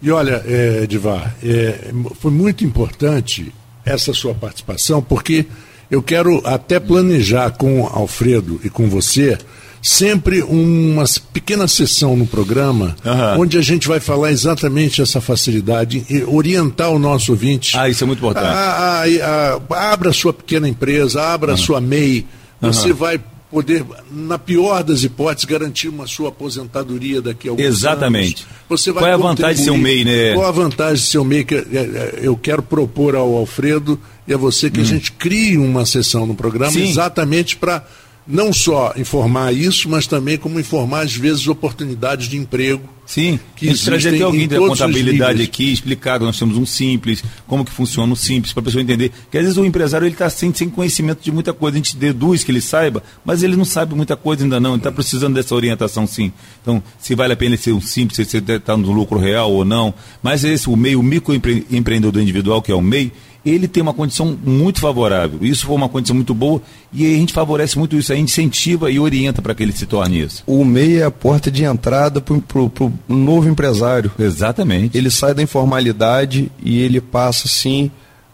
[0.00, 3.52] E olha, é, Edivar, é, foi muito importante
[3.84, 5.46] essa sua participação, porque
[5.90, 9.38] eu quero até planejar com Alfredo e com você
[9.82, 13.42] sempre uma pequena sessão no programa uhum.
[13.42, 17.76] onde a gente vai falar exatamente essa facilidade e orientar o nosso ouvinte.
[17.76, 18.46] Ah, isso é muito importante.
[18.46, 21.54] A, a, a, abra a sua pequena empresa, abra uhum.
[21.54, 22.26] a sua MEI.
[22.60, 22.96] Você uhum.
[22.96, 23.20] vai
[23.52, 28.44] poder, na pior das hipóteses, garantir uma sua aposentadoria daqui a alguns Exatamente.
[28.44, 28.56] anos.
[28.66, 30.32] Você vai Qual é a vantagem de ser um MEI, né?
[30.32, 31.44] Qual a vantagem de ser um MEI?
[31.44, 34.82] Que é, é, eu quero propor ao Alfredo e a você que hum.
[34.82, 36.88] a gente crie uma sessão no programa Sim.
[36.88, 37.86] exatamente para
[38.26, 42.88] não só informar isso, mas também como informar, às vezes, oportunidades de emprego.
[43.12, 47.62] Sim, que trazer até alguém da contabilidade aqui, explicar que nós temos um simples, como
[47.62, 49.12] que funciona o simples, para a pessoa entender.
[49.30, 51.94] Que às vezes o empresário ele está sem, sem conhecimento de muita coisa, a gente
[51.94, 55.34] deduz que ele saiba, mas ele não sabe muita coisa ainda não, ele está precisando
[55.34, 56.32] dessa orientação sim.
[56.62, 59.62] Então, se vale a pena ser um simples, se você está no lucro real ou
[59.62, 63.12] não, mas esse, o meio, o microempreendedor individual, que é o MEI,
[63.44, 65.38] ele tem uma condição muito favorável.
[65.42, 68.90] Isso foi uma condição muito boa e a gente favorece muito isso, a gente incentiva
[68.90, 70.42] e orienta para que ele se torne isso.
[70.46, 74.10] O MEI é a porta de entrada para o novo empresário.
[74.18, 74.96] Exatamente.
[74.96, 77.90] Ele sai da informalidade e ele passa, sim,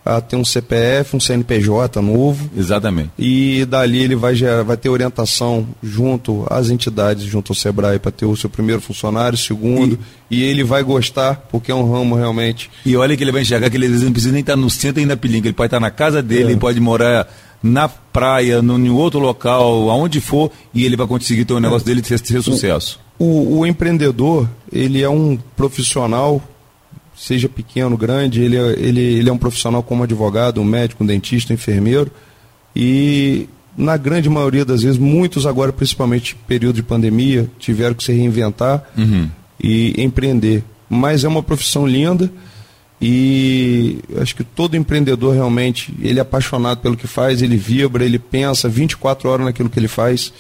[0.09, 2.49] a ter um CPF, um CNPJ novo.
[2.57, 3.11] Exatamente.
[3.19, 8.11] E dali ele vai, gerar, vai ter orientação junto às entidades, junto ao SEBRAE, para
[8.11, 9.99] ter o seu primeiro funcionário, segundo,
[10.31, 12.71] e, e, ele vai gostar, porque é um ramo realmente.
[12.87, 15.15] E olha que ele vai enxergar que ele não precisa nem estar no centro ainda
[15.15, 16.51] pilinga, ele pode estar na casa dele, é.
[16.53, 17.31] ele pode morar
[17.63, 21.87] na praia, no, em outro local, aonde for, e ele vai conseguir ter o negócio
[21.87, 22.99] dele ter, ter sucesso.
[23.19, 26.43] O, o, o empreendedor, ele é um profissional
[27.19, 31.07] seja pequeno, grande, ele é, ele, ele é um profissional como advogado, um médico, um
[31.07, 32.11] dentista, um enfermeiro.
[32.75, 38.13] E na grande maioria das vezes, muitos agora, principalmente período de pandemia, tiveram que se
[38.13, 39.29] reinventar uhum.
[39.61, 40.63] e empreender.
[40.89, 42.31] Mas é uma profissão linda
[43.01, 48.19] e acho que todo empreendedor realmente, ele é apaixonado pelo que faz, ele vibra, ele
[48.19, 50.33] pensa 24 horas naquilo que ele faz.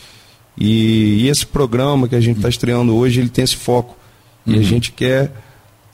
[0.57, 3.97] E, e esse programa que a gente está estreando hoje, ele tem esse foco.
[4.47, 4.55] Uhum.
[4.55, 4.64] E a uhum.
[4.64, 5.33] gente quer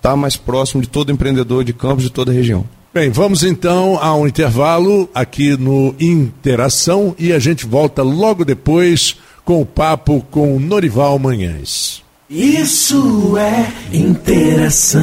[0.05, 2.67] estar tá mais próximo de todo empreendedor de campos de toda a região.
[2.93, 9.17] Bem, vamos então a um intervalo aqui no Interação e a gente volta logo depois
[9.45, 12.03] com o papo com Norival Manhães.
[12.29, 15.03] Isso é interação.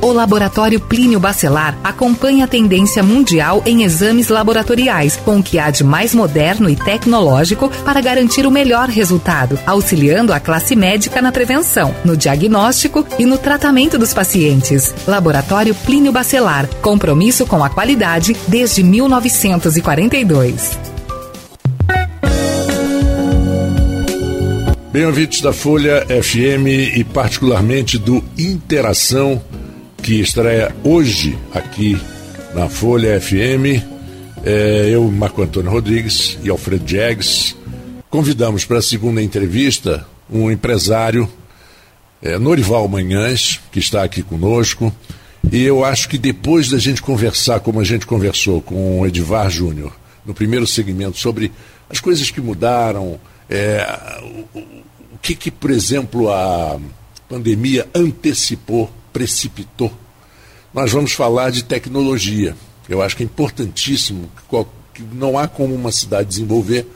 [0.00, 5.70] O Laboratório Plínio Bacelar acompanha a tendência mundial em exames laboratoriais, com o que há
[5.70, 11.32] de mais moderno e tecnológico para garantir o melhor resultado, auxiliando a classe médica na
[11.32, 14.94] prevenção, no diagnóstico e no tratamento dos pacientes.
[15.06, 20.78] Laboratório Plínio Bacelar Compromisso com a qualidade desde 1942.
[24.96, 29.42] Bem, ouvintes da Folha FM e particularmente do Interação,
[30.06, 32.00] que estreia hoje aqui
[32.54, 33.82] na Folha FM.
[34.44, 37.56] É, eu, Marco Antônio Rodrigues e Alfredo Jags,
[38.08, 41.28] convidamos para a segunda entrevista um empresário,
[42.22, 44.94] é, Norival Manhães, que está aqui conosco.
[45.50, 49.50] E eu acho que depois da gente conversar, como a gente conversou com o Edivar
[49.50, 49.92] Júnior,
[50.24, 51.50] no primeiro segmento, sobre
[51.90, 53.18] as coisas que mudaram,
[53.50, 53.84] é,
[54.54, 56.78] o, o que, que, por exemplo, a
[57.28, 59.90] pandemia antecipou, precipitou,
[60.74, 62.54] nós vamos falar de tecnologia.
[62.86, 64.30] Eu acho que é importantíssimo,
[64.92, 66.86] que não há como uma cidade desenvolver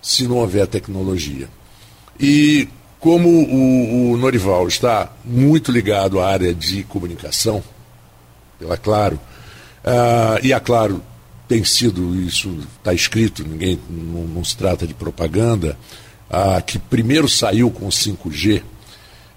[0.00, 1.48] se não houver tecnologia.
[2.20, 2.68] E
[3.00, 7.60] como o, o Norival está muito ligado à área de comunicação,
[8.60, 9.18] pela Claro.
[9.84, 11.02] Uh, e a Claro
[11.48, 15.76] tem sido, isso está escrito, ninguém não, não, se trata de propaganda,
[16.30, 18.62] uh, que primeiro saiu com 5G.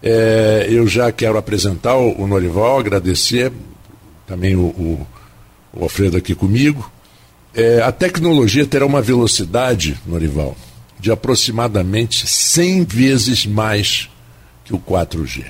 [0.02, 3.52] É, eu já quero apresentar o, Norival, agradecer
[4.26, 5.08] também o, o,
[5.74, 6.90] o Alfredo aqui comigo.
[7.54, 10.56] É, a tecnologia terá uma velocidade, Norival,
[11.00, 14.10] de aproximadamente 100 vezes mais
[14.64, 15.46] que o 4G.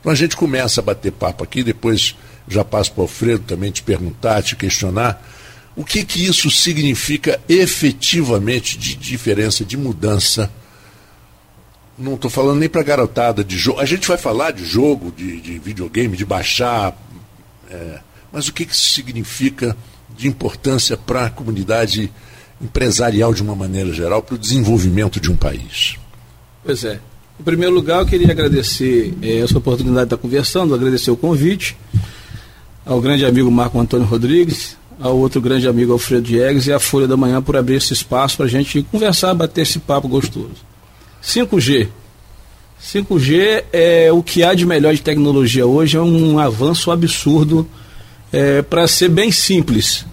[0.00, 2.16] Então a gente começa a bater papo aqui, depois
[2.46, 5.24] já passo para o Alfredo também te perguntar, te questionar,
[5.74, 10.50] o que, que isso significa efetivamente de diferença, de mudança?
[12.02, 13.78] Não estou falando nem para garotada de jogo.
[13.78, 16.96] A gente vai falar de jogo, de, de videogame, de baixar.
[17.70, 18.00] É,
[18.32, 19.76] mas o que, que isso significa
[20.16, 22.12] de importância para a comunidade
[22.60, 25.96] empresarial de uma maneira geral, para o desenvolvimento de um país?
[26.64, 26.98] Pois é.
[27.38, 31.76] Em primeiro lugar, eu queria agradecer é, essa oportunidade de estar conversando, agradecer o convite
[32.84, 37.06] ao grande amigo Marco Antônio Rodrigues, ao outro grande amigo Alfredo Diegues e à Folha
[37.06, 40.71] da Manhã por abrir esse espaço para a gente conversar, bater esse papo gostoso.
[41.22, 41.88] 5G.
[42.82, 47.68] 5G é o que há de melhor de tecnologia hoje, é um avanço absurdo.
[48.32, 50.06] É, para ser bem simples,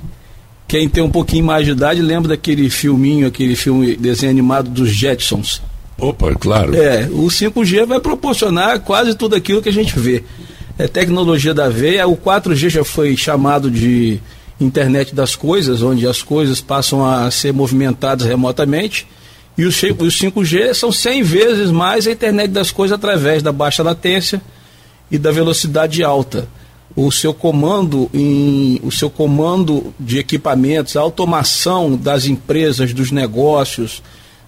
[0.68, 4.90] quem tem um pouquinho mais de idade lembra daquele filminho, aquele filme desenho animado dos
[4.90, 5.62] Jetsons.
[5.98, 6.76] Opa, claro.
[6.76, 10.24] É, o 5G vai proporcionar quase tudo aquilo que a gente vê
[10.80, 12.08] é, tecnologia da veia.
[12.08, 14.20] O 4G já foi chamado de
[14.60, 19.06] internet das coisas, onde as coisas passam a ser movimentadas remotamente.
[19.58, 24.42] E os 5G são 100 vezes mais a internet das coisas através da baixa latência
[25.12, 26.48] e da velocidade alta.
[26.96, 34.02] O seu comando em, o seu comando de equipamentos, a automação das empresas, dos negócios,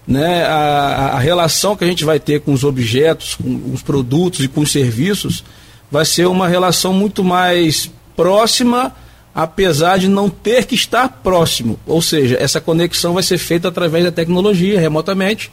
[0.08, 4.44] né, a, a relação que a gente vai ter com os objetos, com os produtos
[4.44, 5.44] e com os serviços,
[5.90, 8.96] vai ser uma relação muito mais próxima,
[9.34, 11.80] apesar de não ter que estar próximo.
[11.86, 15.52] Ou seja, essa conexão vai ser feita através da tecnologia, remotamente.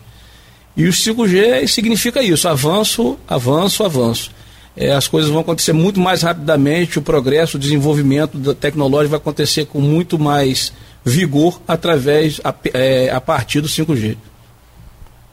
[0.76, 4.30] E o 5G significa isso: avanço, avanço, avanço.
[4.76, 9.18] É, as coisas vão acontecer muito mais rapidamente, o progresso, o desenvolvimento da tecnologia vai
[9.18, 10.72] acontecer com muito mais
[11.04, 14.16] vigor através, a, é, a partir do 5G.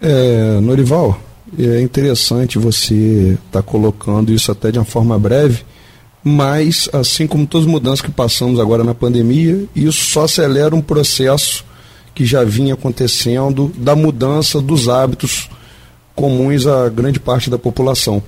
[0.02, 1.20] É, Norival,
[1.60, 5.64] é interessante você estar tá colocando isso até de uma forma breve,
[6.28, 10.82] mas, assim como todas as mudanças que passamos agora na pandemia, isso só acelera um
[10.82, 11.64] processo
[12.16, 15.48] que já vinha acontecendo da mudança dos hábitos
[16.16, 18.24] comuns a grande parte da população.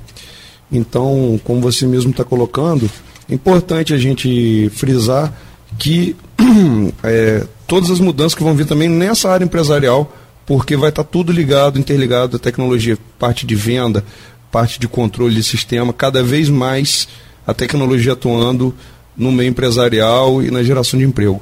[0.72, 2.88] Então, como você mesmo está colocando,
[3.28, 5.34] é importante a gente frisar
[5.80, 6.16] que
[7.02, 10.14] é, todas as mudanças que vão vir também nessa área empresarial
[10.46, 14.04] porque vai estar tá tudo ligado, interligado à tecnologia, parte de venda,
[14.52, 17.08] parte de controle de sistema, cada vez mais
[17.48, 18.76] a tecnologia atuando
[19.16, 21.42] no meio empresarial e na geração de emprego.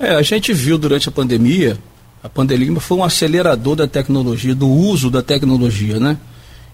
[0.00, 1.78] É, a gente viu durante a pandemia,
[2.22, 6.16] a pandemia foi um acelerador da tecnologia, do uso da tecnologia, né?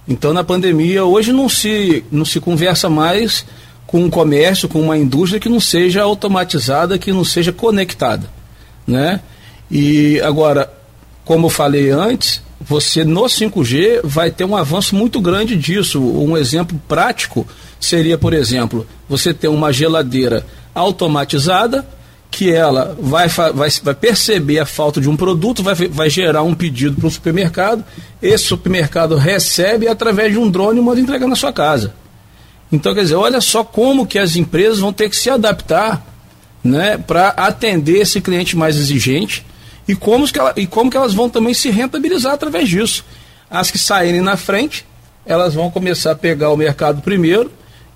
[0.09, 3.45] Então na pandemia hoje não se não se conversa mais
[3.87, 8.31] com um comércio, com uma indústria que não seja automatizada, que não seja conectada,
[8.87, 9.21] né?
[9.71, 10.73] E agora,
[11.25, 16.01] como eu falei antes, você no 5G vai ter um avanço muito grande disso.
[16.01, 17.47] Um exemplo prático
[17.81, 21.87] seria, por exemplo, você ter uma geladeira automatizada
[22.31, 26.55] que ela vai, vai, vai perceber a falta de um produto, vai, vai gerar um
[26.55, 27.85] pedido para o supermercado,
[28.23, 31.93] esse supermercado recebe através de um drone e manda entregar na sua casa.
[32.71, 36.07] Então, quer dizer, olha só como que as empresas vão ter que se adaptar
[36.63, 39.45] né, para atender esse cliente mais exigente
[39.89, 43.05] e como, que ela, e como que elas vão também se rentabilizar através disso.
[43.51, 44.87] As que saírem na frente,
[45.27, 47.51] elas vão começar a pegar o mercado primeiro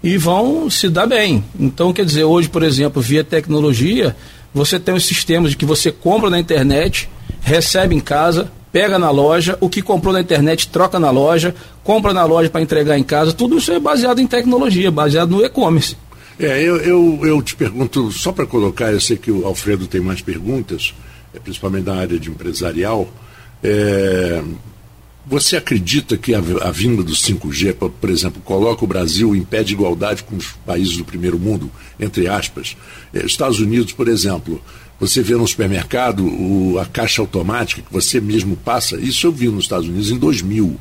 [0.04, 1.42] e vão se dar bem.
[1.58, 4.14] Então, quer dizer, hoje, por exemplo, via tecnologia,
[4.52, 7.08] você tem os sistemas de que você compra na internet,
[7.40, 12.12] recebe em casa, pega na loja, o que comprou na internet troca na loja, compra
[12.12, 15.96] na loja para entregar em casa, tudo isso é baseado em tecnologia, baseado no e-commerce.
[16.38, 20.02] É, eu, eu, eu te pergunto, só para colocar, eu sei que o Alfredo tem
[20.02, 20.94] mais perguntas,
[21.32, 23.08] é, principalmente na área de empresarial.
[23.62, 24.42] É,
[25.26, 29.62] você acredita que a, a, vinda do 5G, por, exemplo, coloca o Brasil em pé
[29.62, 32.76] de igualdade com os países do primeiro mundo, entre aspas?
[33.12, 34.60] É, Estados Unidos, por exemplo,
[35.00, 39.48] você vê no supermercado o, a caixa automática que você mesmo passa, isso eu vi
[39.48, 40.78] nos Estados Unidos em 2000,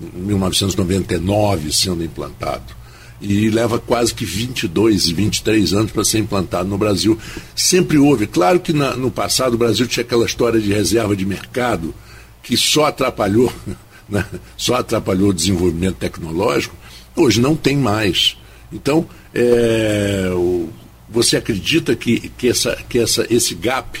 [0.00, 2.82] 1999 sendo implantado
[3.20, 7.16] e leva quase que 22, 23 anos para ser implantado no Brasil.
[7.54, 8.26] Sempre houve.
[8.26, 11.94] Claro que na, no passado o Brasil tinha aquela história de reserva de mercado
[12.42, 13.52] que só atrapalhou,
[14.08, 14.24] né?
[14.56, 16.74] só atrapalhou o desenvolvimento tecnológico.
[17.14, 18.36] Hoje não tem mais.
[18.72, 20.68] Então, é, o,
[21.08, 24.00] você acredita que, que, essa, que essa, esse gap,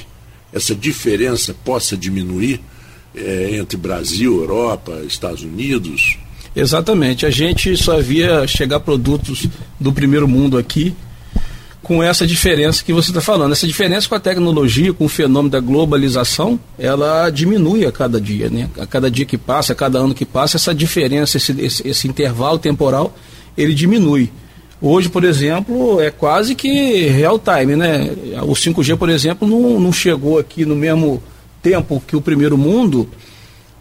[0.52, 2.60] essa diferença possa diminuir
[3.14, 6.16] é, entre Brasil, Europa, Estados Unidos?
[6.56, 7.26] Exatamente.
[7.26, 9.46] A gente só via chegar produtos
[9.78, 10.94] do primeiro mundo aqui
[11.82, 13.52] com essa diferença que você está falando.
[13.52, 18.48] Essa diferença com a tecnologia, com o fenômeno da globalização, ela diminui a cada dia,
[18.48, 18.68] né?
[18.78, 22.08] A cada dia que passa, a cada ano que passa, essa diferença, esse, esse, esse
[22.08, 23.16] intervalo temporal,
[23.58, 24.30] ele diminui.
[24.80, 28.10] Hoje, por exemplo, é quase que real time, né?
[28.42, 31.22] O 5G, por exemplo, não, não chegou aqui no mesmo
[31.60, 33.08] tempo que o primeiro mundo,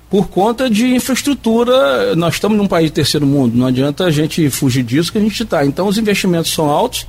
[0.10, 2.16] por conta de infraestrutura.
[2.16, 5.22] Nós estamos num país de terceiro mundo, não adianta a gente fugir disso que a
[5.22, 5.64] gente está.
[5.64, 7.06] Então os investimentos são altos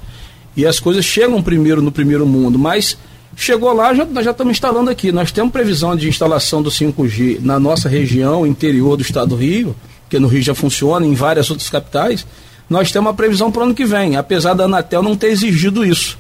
[0.57, 2.97] e as coisas chegam primeiro no primeiro mundo, mas
[3.37, 5.11] chegou lá, já, nós já estamos instalando aqui.
[5.11, 9.75] Nós temos previsão de instalação do 5G na nossa região, interior do estado do Rio,
[10.09, 12.27] que no Rio já funciona, em várias outras capitais.
[12.69, 15.85] Nós temos uma previsão para o ano que vem, apesar da Anatel não ter exigido
[15.85, 16.19] isso.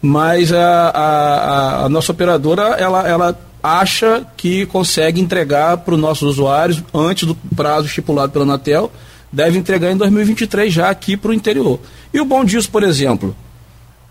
[0.00, 6.30] Mas a, a, a nossa operadora, ela, ela acha que consegue entregar para os nossos
[6.30, 8.90] usuários antes do prazo estipulado pela Anatel,
[9.32, 11.80] deve entregar em 2023 já aqui para o interior.
[12.12, 13.36] E o bom disso, por exemplo,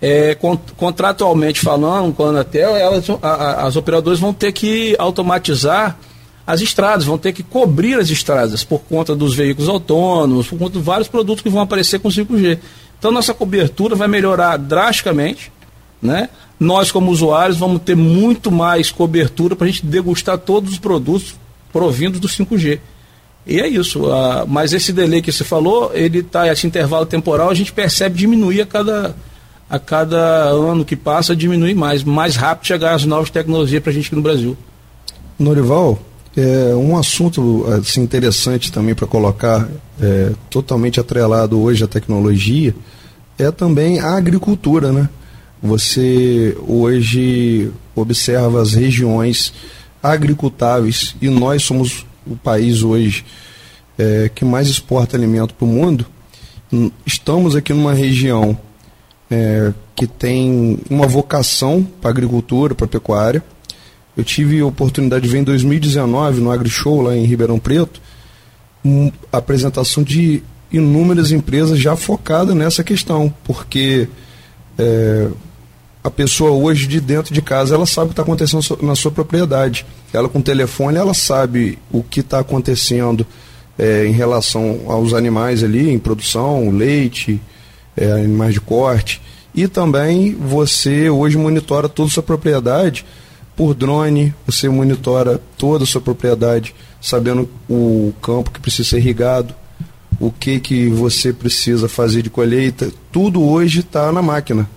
[0.02, 0.38] é,
[0.78, 5.98] contratualmente falando com a Anatel, elas, a, a, as operadoras vão ter que automatizar
[6.46, 10.78] as estradas, vão ter que cobrir as estradas por conta dos veículos autônomos, por conta
[10.78, 12.60] de vários produtos que vão aparecer com 5G.
[12.98, 15.52] Então nossa cobertura vai melhorar drasticamente,
[16.02, 16.30] né?
[16.60, 21.36] nós, como usuários, vamos ter muito mais cobertura para a gente degustar todos os produtos
[21.72, 22.80] provindos do 5G.
[23.46, 24.06] E é isso.
[24.06, 28.18] Uh, mas esse delay que você falou, ele está, esse intervalo temporal, a gente percebe
[28.18, 29.16] diminuir a cada,
[29.70, 30.18] a cada
[30.50, 32.04] ano que passa, diminui mais.
[32.04, 34.58] Mais rápido chegar as novas tecnologias para a gente aqui no Brasil.
[35.38, 36.00] Norival,
[36.36, 39.68] é um assunto assim, interessante também para colocar,
[40.02, 42.76] é, totalmente atrelado hoje à tecnologia,
[43.38, 45.10] é também a agricultura, né?
[45.62, 49.54] Você hoje observa as regiões
[50.02, 53.26] agricultáveis e nós somos o país hoje
[53.98, 56.06] é, que mais exporta alimento para o mundo.
[57.06, 58.58] Estamos aqui numa região
[59.30, 63.44] é, que tem uma vocação para agricultura, para pecuária.
[64.16, 68.02] Eu tive a oportunidade de ver em 2019 no AgriShow lá em Ribeirão Preto,
[68.84, 74.08] uma apresentação de inúmeras empresas já focadas nessa questão, porque
[74.78, 75.28] é,
[76.04, 79.12] a pessoa hoje de dentro de casa ela sabe o que está acontecendo na sua
[79.12, 79.86] propriedade.
[80.14, 83.26] Ela com o telefone ela sabe o que está acontecendo
[83.78, 87.40] é, em relação aos animais ali em produção, leite,
[87.98, 89.22] é, animais de corte.
[89.54, 93.04] E também você hoje monitora toda a sua propriedade
[93.56, 99.54] por drone, você monitora toda a sua propriedade, sabendo o campo que precisa ser irrigado,
[100.20, 104.70] o que, que você precisa fazer de colheita, tudo hoje está na máquina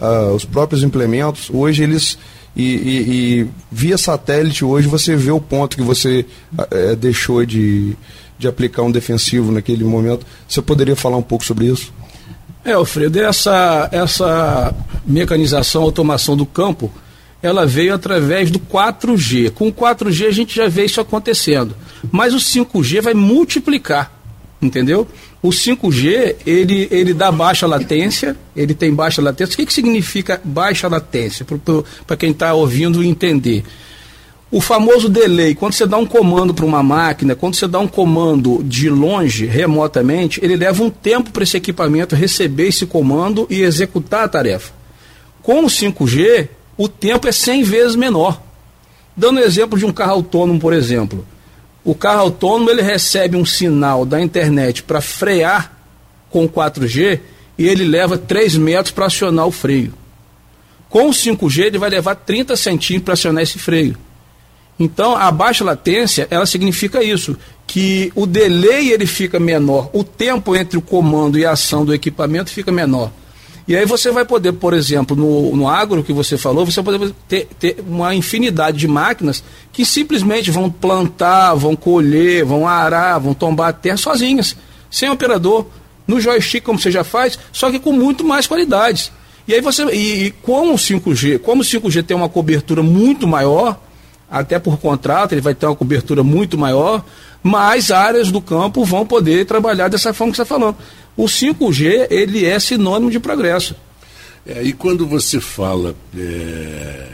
[0.00, 2.18] uh, os próprios implementos, hoje eles.
[2.56, 6.26] E, e, e, via satélite, hoje você vê o ponto que você
[6.58, 7.96] uh, deixou de,
[8.36, 10.26] de aplicar um defensivo naquele momento.
[10.48, 11.92] Você poderia falar um pouco sobre isso?
[12.64, 14.74] É, Alfredo, essa, essa
[15.06, 16.92] mecanização, automação do campo,
[17.42, 19.50] ela veio através do 4G.
[19.50, 21.74] Com o 4G a gente já vê isso acontecendo.
[22.10, 24.12] Mas o 5G vai multiplicar,
[24.60, 25.08] entendeu?
[25.42, 29.54] O 5G, ele, ele dá baixa latência, ele tem baixa latência.
[29.54, 31.46] O que, que significa baixa latência?
[32.06, 33.64] Para quem está ouvindo entender.
[34.52, 37.86] O famoso delay, quando você dá um comando para uma máquina, quando você dá um
[37.86, 43.62] comando de longe, remotamente, ele leva um tempo para esse equipamento receber esse comando e
[43.62, 44.72] executar a tarefa.
[45.40, 48.42] Com o 5G, o tempo é 100 vezes menor.
[49.16, 51.24] Dando exemplo de um carro autônomo, por exemplo.
[51.84, 55.78] O carro autônomo ele recebe um sinal da internet para frear
[56.28, 57.20] com 4G
[57.56, 59.94] e ele leva 3 metros para acionar o freio.
[60.88, 63.96] Com o 5G ele vai levar 30 centímetros para acionar esse freio.
[64.80, 70.56] Então, a baixa latência, ela significa isso, que o delay ele fica menor, o tempo
[70.56, 73.12] entre o comando e a ação do equipamento fica menor.
[73.68, 76.98] E aí você vai poder, por exemplo, no, no agro que você falou, você vai
[76.98, 83.18] poder ter, ter uma infinidade de máquinas que simplesmente vão plantar, vão colher, vão arar,
[83.18, 84.56] vão tombar a terra sozinhas,
[84.90, 85.66] sem operador,
[86.06, 89.12] no joystick como você já faz, só que com muito mais qualidades.
[89.46, 93.78] E aí você, e, e o 5G, como o 5G tem uma cobertura muito maior,
[94.30, 97.04] até por contrato, ele vai ter uma cobertura muito maior,
[97.42, 100.76] mais áreas do campo vão poder trabalhar dessa forma que você está falando.
[101.16, 103.74] O 5G, ele é sinônimo de progresso.
[104.46, 107.06] É, e quando você fala é,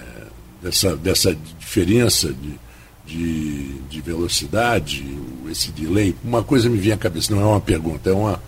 [0.62, 2.58] dessa, dessa diferença de,
[3.06, 5.04] de, de, velocidade,
[5.50, 8.40] esse delay, uma coisa me vem à cabeça, não é uma pergunta, é, uma,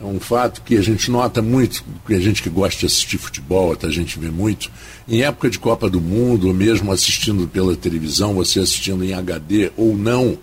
[0.00, 3.18] é um fato que a gente nota muito, que a gente que gosta de assistir
[3.18, 4.70] futebol, até a gente vê muito,
[5.08, 9.72] em época de Copa do Mundo, ou mesmo assistindo pela televisão, você assistindo em HD
[9.76, 10.38] ou não,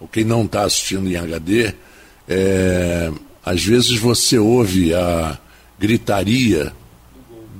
[0.00, 1.74] ou quem não está assistindo em HD,
[2.26, 3.12] é,
[3.44, 5.38] às vezes você ouve a
[5.78, 6.72] gritaria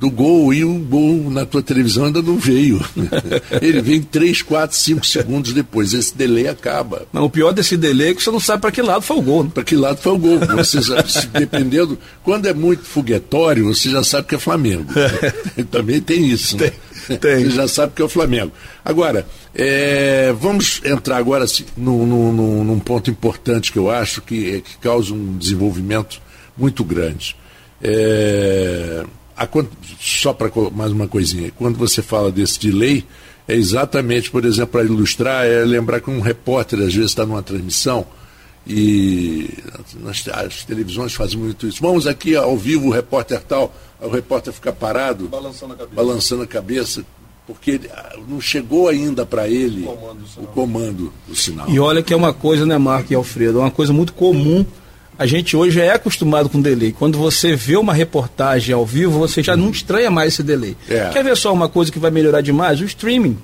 [0.03, 2.85] do gol e o gol na tua televisão ainda não veio.
[3.63, 5.95] Ele vem 3, 4, 5 segundos depois.
[5.95, 7.07] Esse delay acaba.
[7.13, 9.23] Não, o pior desse delay é que você não sabe para que lado foi o
[9.23, 9.45] gol.
[9.45, 9.51] Né?
[9.55, 10.41] Para que lado foi o gol.
[10.57, 10.97] Você já,
[11.39, 11.97] dependendo.
[12.25, 14.93] Quando é muito foguetório, você já sabe que é Flamengo.
[15.71, 16.57] Também tem isso.
[16.57, 16.73] Né?
[17.07, 17.45] Tem, tem.
[17.45, 18.51] Você já sabe que é o Flamengo.
[18.85, 19.25] Agora,
[19.55, 24.79] é, vamos entrar agora assim, no, no, num ponto importante que eu acho que, que
[24.79, 26.21] causa um desenvolvimento
[26.59, 27.37] muito grande.
[27.81, 29.05] É,
[29.43, 29.65] a,
[30.01, 33.05] só para mais uma coisinha, quando você fala desse delay,
[33.47, 37.43] é exatamente, por exemplo, para ilustrar, é lembrar que um repórter às vezes está numa
[37.43, 38.07] transmissão
[38.67, 39.51] e
[40.01, 41.83] nas, as televisões fazem muito isso.
[41.83, 46.43] Vamos aqui ao vivo, o repórter tal, o repórter fica parado, balançando a cabeça, balançando
[46.43, 47.05] a cabeça
[47.47, 47.81] porque
[48.29, 51.69] não chegou ainda para ele o comando, o comando do sinal.
[51.69, 54.65] E olha que é uma coisa, né, Marco e Alfredo, é uma coisa muito comum
[55.19, 56.93] a gente hoje já é acostumado com delay.
[56.93, 60.77] Quando você vê uma reportagem ao vivo, você já não estranha mais esse delay.
[60.89, 61.11] É.
[61.11, 62.81] Quer ver só uma coisa que vai melhorar demais?
[62.81, 63.39] O streaming.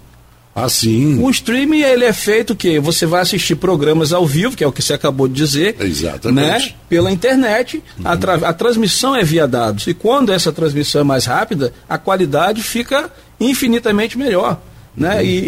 [0.54, 1.22] Ah, sim.
[1.22, 4.72] O streaming ele é feito que você vai assistir programas ao vivo, que é o
[4.72, 5.76] que você acabou de dizer.
[5.78, 6.70] Exatamente.
[6.70, 6.74] Né?
[6.88, 7.82] Pela internet.
[7.98, 8.04] Uhum.
[8.04, 9.86] A, tra a transmissão é via dados.
[9.86, 13.08] E quando essa transmissão é mais rápida, a qualidade fica
[13.38, 14.60] infinitamente melhor.
[14.98, 15.24] Né?
[15.24, 15.38] E,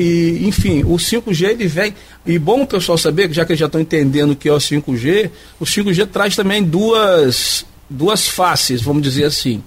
[0.42, 1.92] e, enfim, o 5G ele vem.
[2.24, 4.58] E bom o pessoal saber, já que eles já estão entendendo o que é o
[4.58, 9.60] 5G, o 5G traz também duas, duas faces, vamos dizer assim.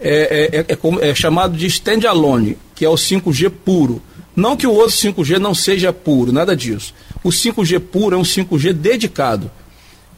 [0.00, 4.02] É, é, é, é, é chamado de standalone, que é o 5G puro.
[4.34, 6.94] Não que o outro 5G não seja puro, nada disso.
[7.22, 9.50] O 5G puro é um 5G dedicado.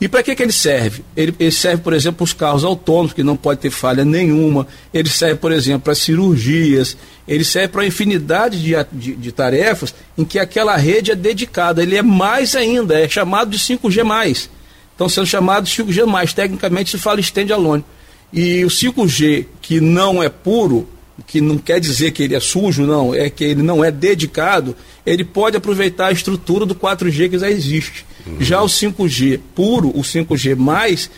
[0.02, 1.04] E para que, que ele serve?
[1.16, 4.66] Ele, ele serve, por exemplo, para os carros autônomos, que não pode ter falha nenhuma.
[4.92, 6.96] Ele serve, por exemplo, para cirurgias.
[7.28, 11.84] Ele serve para uma infinidade de, de, de, tarefas em que aquela rede é dedicada.
[11.84, 14.48] Ele é mais ainda, é chamado de 5G.
[14.92, 17.84] Então, sendo chamado de 5G, tecnicamente se fala standalone.
[18.32, 20.88] E o 5G, que não é puro,
[21.28, 24.74] que não quer dizer que ele é sujo, não, é que ele não é dedicado,
[25.04, 28.06] ele pode aproveitar a estrutura do 4G que já existe.
[28.26, 28.36] Uhum.
[28.40, 31.10] Já o 5G puro, o 5G mais,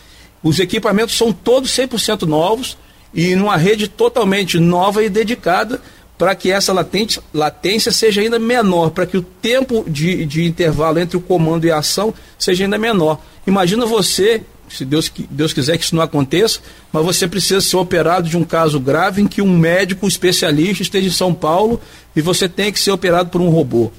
[0.43, 2.77] os equipamentos são todos 100% novos
[3.13, 5.81] e numa rede totalmente nova e dedicada
[6.17, 10.99] para que essa latência, latência seja ainda menor, para que o tempo de, de intervalo
[10.99, 13.19] entre o comando e a ação seja ainda menor.
[13.45, 16.59] Imagina você se Deus, Deus quiser que isso não aconteça,
[16.91, 21.07] mas você precisa ser operado de um caso grave em que um médico especialista esteja
[21.07, 21.79] em São Paulo
[22.15, 23.91] e você tem que ser operado por um robô.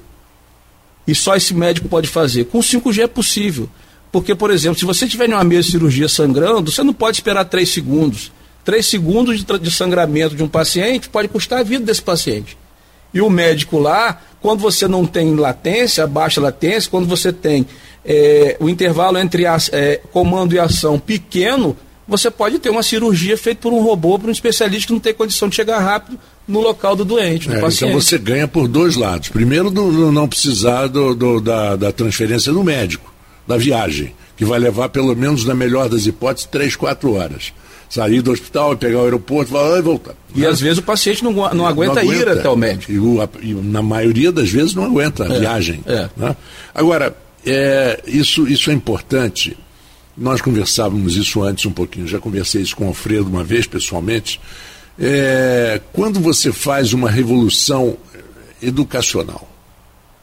[1.07, 2.45] E só esse médico pode fazer.
[2.45, 3.69] Com 5G é possível.
[4.11, 7.17] Porque, por exemplo, se você estiver em uma mesa de cirurgia sangrando, você não pode
[7.17, 8.31] esperar 3 segundos.
[8.65, 12.57] 3 segundos de, de sangramento de um paciente pode custar a vida desse paciente.
[13.17, 17.65] E o médico lá, quando você não tem latência, baixa latência, quando você tem
[18.05, 21.75] é, o intervalo entre a, é, comando e ação pequeno,
[22.07, 25.13] você pode ter uma cirurgia feita por um robô, por um especialista que não tem
[25.13, 28.95] condição de chegar rápido no local do doente, do É, então você ganha por dois
[28.95, 29.27] lados.
[29.29, 33.13] Primeiro, do, do não precisar do, do- da, da transferência do médico,
[33.45, 37.51] da viagem, que vai levar pelo menos, na melhor das hipóteses, três, quatro horas.
[37.89, 40.13] Sair do hospital, pegar o aeroporto, vai e voltar.
[40.35, 42.91] E às vezes o paciente não, não aguenta ir até o médico.
[42.91, 45.81] E, o- e na maioria das vezes não aguenta a É, viagem.
[45.85, 46.09] é.
[46.17, 46.35] né?
[46.75, 47.15] Agora,
[47.45, 49.55] é, isso, isso é importante.
[50.17, 54.41] Nós conversávamos isso antes um pouquinho, já conversei isso com o Alfredo uma vez pessoalmente.
[54.99, 57.95] É, quando você faz uma revolução
[58.61, 59.47] educacional,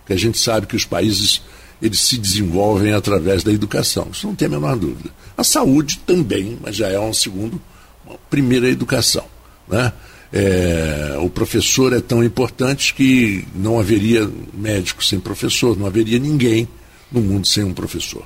[0.07, 1.41] que a gente sabe que os países
[1.85, 5.11] eles se desenvolvem através da educação, isso não tem a menor dúvida.
[5.37, 7.61] A saúde também, mas já é um segundo,
[8.07, 9.27] uma primeira educação.
[9.69, 9.93] Né?
[10.33, 16.67] É, o professor é tão importante que não haveria médico sem professor, não haveria ninguém
[17.13, 18.25] no mundo sem um professor.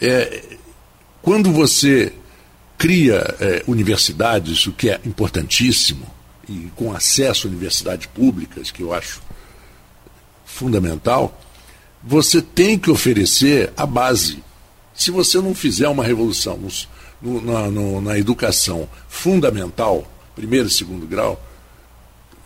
[0.00, 0.42] É,
[1.20, 2.12] quando você
[2.78, 6.06] cria é, universidades, o que é importantíssimo,
[6.48, 9.20] e com acesso a universidades públicas, que eu acho
[10.46, 11.38] fundamental,
[12.02, 14.42] você tem que oferecer a base.
[14.94, 16.58] Se você não fizer uma revolução
[17.20, 21.42] no- na, no- na educação fundamental, primeiro e segundo grau,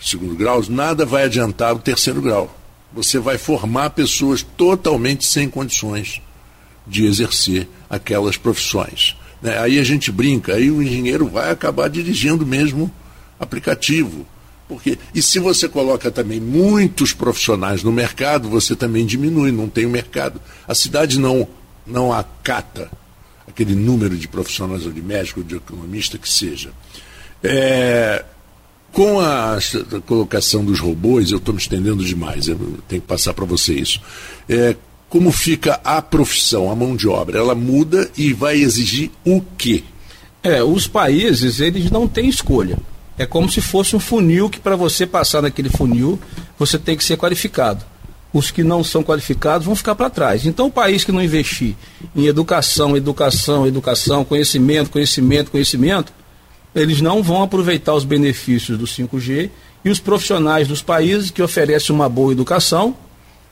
[0.00, 2.59] segundo graus, nada vai adiantar o terceiro grau.
[2.92, 6.20] Você vai formar pessoas totalmente sem condições
[6.86, 9.16] de exercer aquelas profissões.
[9.40, 9.59] né?
[9.59, 12.90] Aí a gente brinca, aí o engenheiro vai acabar dirigindo mesmo
[13.40, 14.26] aplicativo.
[14.72, 19.84] Porque, e se você coloca também muitos profissionais no mercado, você também diminui, não tem
[19.84, 20.40] o mercado.
[20.66, 21.46] A cidade não,
[21.86, 22.90] não acata
[23.46, 26.70] aquele número de profissionais, ou de médico, ou de economista que seja.
[27.42, 28.24] É,
[28.90, 32.56] com a, a colocação dos robôs, eu estou me estendendo demais, eu
[32.88, 34.00] tenho que passar para você isso.
[34.48, 34.74] É,
[35.10, 37.38] como fica a profissão, a mão de obra?
[37.38, 39.84] Ela muda e vai exigir o quê?
[40.42, 42.78] É, os países, eles não têm escolha.
[43.18, 46.18] É como se fosse um funil que para você passar naquele funil,
[46.58, 47.84] você tem que ser qualificado.
[48.32, 50.46] Os que não são qualificados vão ficar para trás.
[50.46, 51.74] Então, o país que não investir
[52.16, 56.12] em educação, educação, educação, conhecimento, conhecimento, conhecimento,
[56.74, 59.50] eles não vão aproveitar os benefícios do 5G
[59.84, 62.96] e os profissionais dos países que oferecem uma boa educação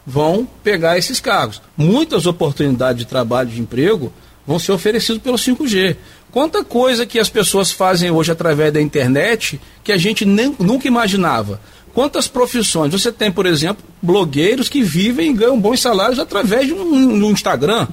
[0.06, 1.60] vão pegar esses cargos.
[1.76, 4.12] Muitas oportunidades de trabalho, de emprego,
[4.46, 5.96] vão ser oferecidas pelo 5G.
[6.32, 10.86] Quanta coisa que as pessoas fazem hoje através da internet que a gente nem, nunca
[10.86, 11.60] imaginava.
[11.92, 12.92] Quantas profissões?
[12.92, 17.24] Você tem, por exemplo, blogueiros que vivem e ganham bons salários através de um, de
[17.24, 17.88] um Instagram.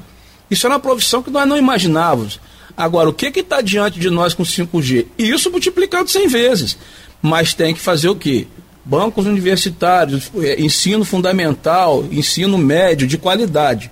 [0.52, 2.40] Isso era uma profissão que nós não imaginávamos.
[2.76, 5.08] Agora, o que está diante de nós com 5G?
[5.18, 6.78] E isso multiplicado 100 vezes.
[7.20, 8.46] Mas tem que fazer o quê?
[8.86, 13.92] Bancos universitários, eh, ensino fundamental, ensino médio, de qualidade.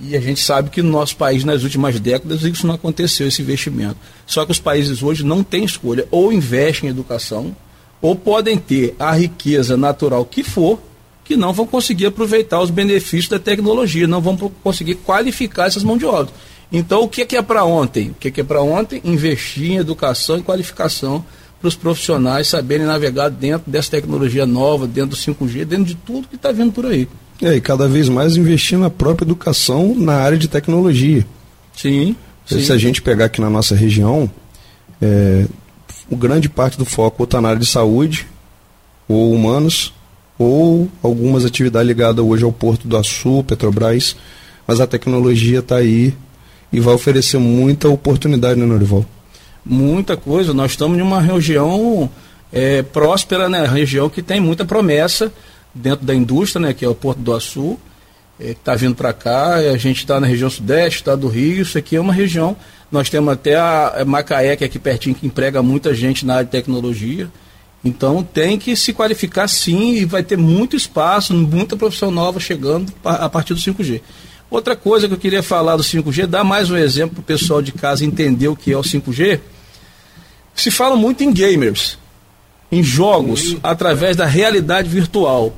[0.00, 3.42] E a gente sabe que no nosso país, nas últimas décadas, isso não aconteceu, esse
[3.42, 3.96] investimento.
[4.26, 6.06] Só que os países hoje não têm escolha.
[6.10, 7.54] Ou investem em educação,
[8.00, 10.80] ou podem ter a riqueza natural que for,
[11.22, 15.98] que não vão conseguir aproveitar os benefícios da tecnologia, não vão conseguir qualificar essas mãos
[15.98, 16.32] de obra.
[16.72, 18.10] Então, o que é, que é para ontem?
[18.10, 19.02] O que é, que é para ontem?
[19.04, 21.24] Investir em educação e qualificação
[21.60, 26.26] para os profissionais saberem navegar dentro dessa tecnologia nova, dentro do 5G, dentro de tudo
[26.26, 27.06] que está vindo por aí.
[27.42, 31.26] É, e cada vez mais investir na própria educação na área de tecnologia.
[31.74, 32.14] Sim.
[32.44, 32.60] sim.
[32.60, 34.30] Se a gente pegar aqui na nossa região,
[35.00, 35.46] é,
[36.10, 38.26] grande parte do foco está na área de saúde,
[39.08, 39.92] ou humanos,
[40.38, 44.16] ou algumas atividades ligadas hoje ao Porto do Açu, Petrobras,
[44.66, 46.14] mas a tecnologia está aí
[46.72, 49.04] e vai oferecer muita oportunidade, né, Norival?
[49.64, 50.54] Muita coisa.
[50.54, 52.08] Nós estamos em uma região
[52.52, 53.66] é, próspera, né?
[53.66, 55.32] Região que tem muita promessa
[55.74, 56.74] dentro da indústria, né?
[56.74, 57.78] Que é o Porto do Açu,
[58.38, 59.54] é, que está vindo para cá.
[59.54, 61.62] A gente está na região sudeste, está do Rio.
[61.62, 62.56] Isso aqui é uma região.
[62.90, 66.44] Nós temos até a Macaé, que é aqui pertinho, que emprega muita gente na área
[66.44, 67.30] de tecnologia.
[67.84, 72.92] Então tem que se qualificar sim e vai ter muito espaço, muita profissão nova chegando
[73.04, 74.02] a partir do 5G.
[74.50, 77.62] Outra coisa que eu queria falar do 5G, dar mais um exemplo para o pessoal
[77.62, 79.40] de casa entender o que é o 5G.
[80.54, 81.96] Se fala muito em gamers,
[82.70, 85.52] em jogos, através da realidade virtual.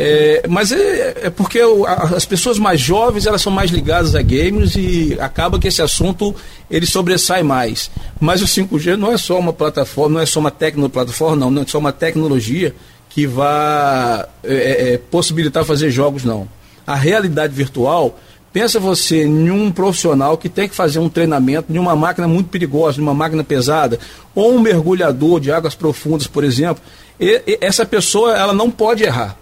[0.00, 4.14] É, mas é, é porque o, a, as pessoas mais jovens elas são mais ligadas
[4.14, 6.32] a games e acaba que esse assunto
[6.70, 7.90] ele sobressai mais.
[8.20, 11.62] Mas o 5G não é só uma plataforma, não é só uma tecnoplataforma, não, não
[11.62, 12.72] é só uma tecnologia
[13.08, 16.48] que vai é, é, possibilitar fazer jogos, não.
[16.86, 18.16] A realidade virtual,
[18.52, 22.50] pensa você em um profissional que tem que fazer um treinamento de uma máquina muito
[22.50, 23.98] perigosa, de uma máquina pesada,
[24.34, 26.82] ou um mergulhador de águas profundas, por exemplo.
[27.18, 29.36] E, e, essa pessoa ela não pode errar.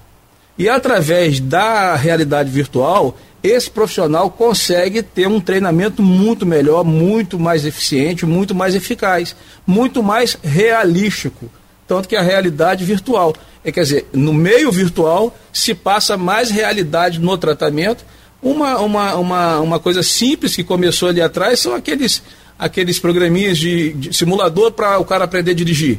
[0.59, 7.65] E através da realidade virtual, esse profissional consegue ter um treinamento muito melhor, muito mais
[7.65, 9.37] eficiente, muito mais eficaz,
[9.67, 11.51] muito mais realístico.
[11.87, 13.35] Tanto que a realidade virtual.
[13.65, 18.05] É, quer dizer, no meio virtual se passa mais realidade no tratamento.
[18.47, 22.23] Uma, uma, uma, uma coisa simples que começou ali atrás são aqueles,
[22.57, 25.99] aqueles programinhas de, de simulador para o cara aprender a dirigir.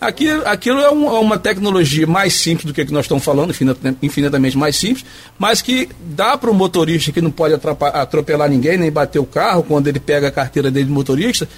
[0.00, 3.52] Aquilo, aquilo é, um, é, uma tecnologia mais simples do que, que nós estamos falando,
[4.00, 5.04] infinitamente mais simples,
[5.36, 9.64] mas que dá para o motorista que não pode atropelar ninguém, nem bater o carro
[9.64, 11.48] quando ele pega a carteira dele de motorista,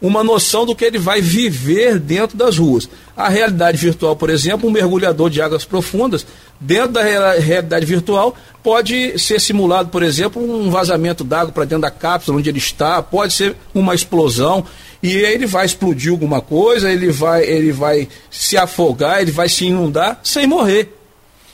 [0.00, 2.88] uma noção do que ele vai viver dentro das ruas.
[3.16, 6.26] A realidade virtual, por exemplo, um mergulhador de águas profundas,
[6.60, 11.90] dentro da realidade virtual, pode ser simulado, por exemplo, um vazamento d'água para dentro da
[11.90, 14.64] cápsula onde ele está, pode ser uma explosão
[15.02, 19.66] e ele vai explodir alguma coisa, ele vai, ele vai se afogar, ele vai se
[19.66, 21.03] inundar sem morrer.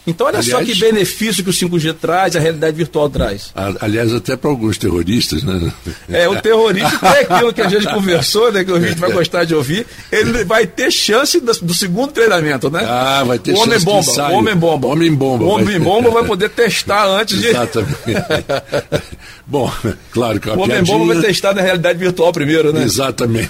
[0.07, 3.53] Então, olha aliás, só que benefício que o 5G traz, a realidade virtual traz.
[3.81, 5.73] Aliás, até para alguns terroristas, né?
[6.09, 8.65] É, o terrorista tem aquilo que a gente conversou, né?
[8.65, 9.87] Que a gente vai gostar de ouvir.
[10.11, 12.85] Ele vai ter chance do, do segundo treinamento, né?
[12.89, 14.89] Ah, vai ter homem bomba, o homem bomba.
[14.89, 15.45] Homem bomba.
[15.45, 17.49] Homem bomba vai poder testar antes de.
[17.49, 17.99] Exatamente.
[19.47, 19.71] Bom,
[20.13, 22.85] claro que é O homem bomba vai testar na realidade virtual primeiro, né?
[22.85, 23.49] Exatamente.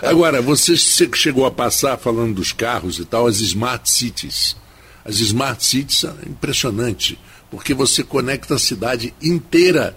[0.00, 0.74] Agora, você
[1.14, 4.56] chegou a passar falando dos carros e tal, as smart cities.
[5.04, 7.18] As smart cities são impressionante,
[7.50, 9.96] porque você conecta a cidade inteira.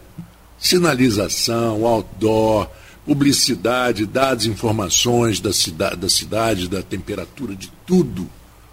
[0.57, 2.69] Sinalização, outdoor,
[3.05, 8.27] publicidade, dados, informações da cidade, da cidade, da temperatura, de tudo.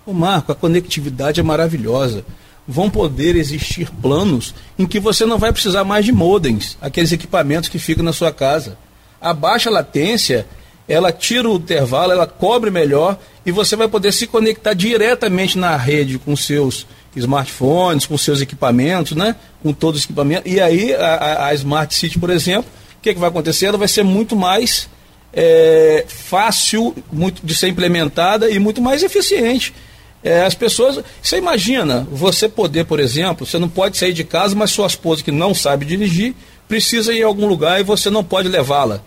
[0.07, 2.25] O Marco, a conectividade é maravilhosa.
[2.67, 7.69] Vão poder existir planos em que você não vai precisar mais de modems, aqueles equipamentos
[7.69, 8.79] que ficam na sua casa.
[9.21, 10.47] A baixa latência
[10.89, 15.77] ela tira o intervalo, ela cobre melhor e você vai poder se conectar diretamente na
[15.77, 19.37] rede com seus smartphones, com seus equipamentos, né?
[19.63, 20.51] Com todos os equipamentos.
[20.51, 23.67] E aí a, a Smart City, por exemplo, o que, que vai acontecer?
[23.67, 24.89] Ela vai ser muito mais
[25.33, 29.75] é, fácil muito de ser implementada e muito mais eficiente.
[30.23, 31.03] É, as pessoas.
[31.21, 35.23] Você imagina, você poder, por exemplo, você não pode sair de casa, mas sua esposa
[35.23, 36.35] que não sabe dirigir
[36.69, 39.03] precisa ir em algum lugar e você não pode levá-la.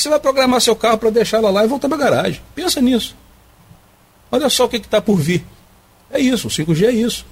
[0.00, 2.40] Você vai programar seu carro para deixar ela lá e voltar para a garagem.
[2.54, 3.14] Pensa nisso.
[4.32, 5.44] Olha só o que está por vir.
[6.10, 7.26] É isso, o 5G é isso.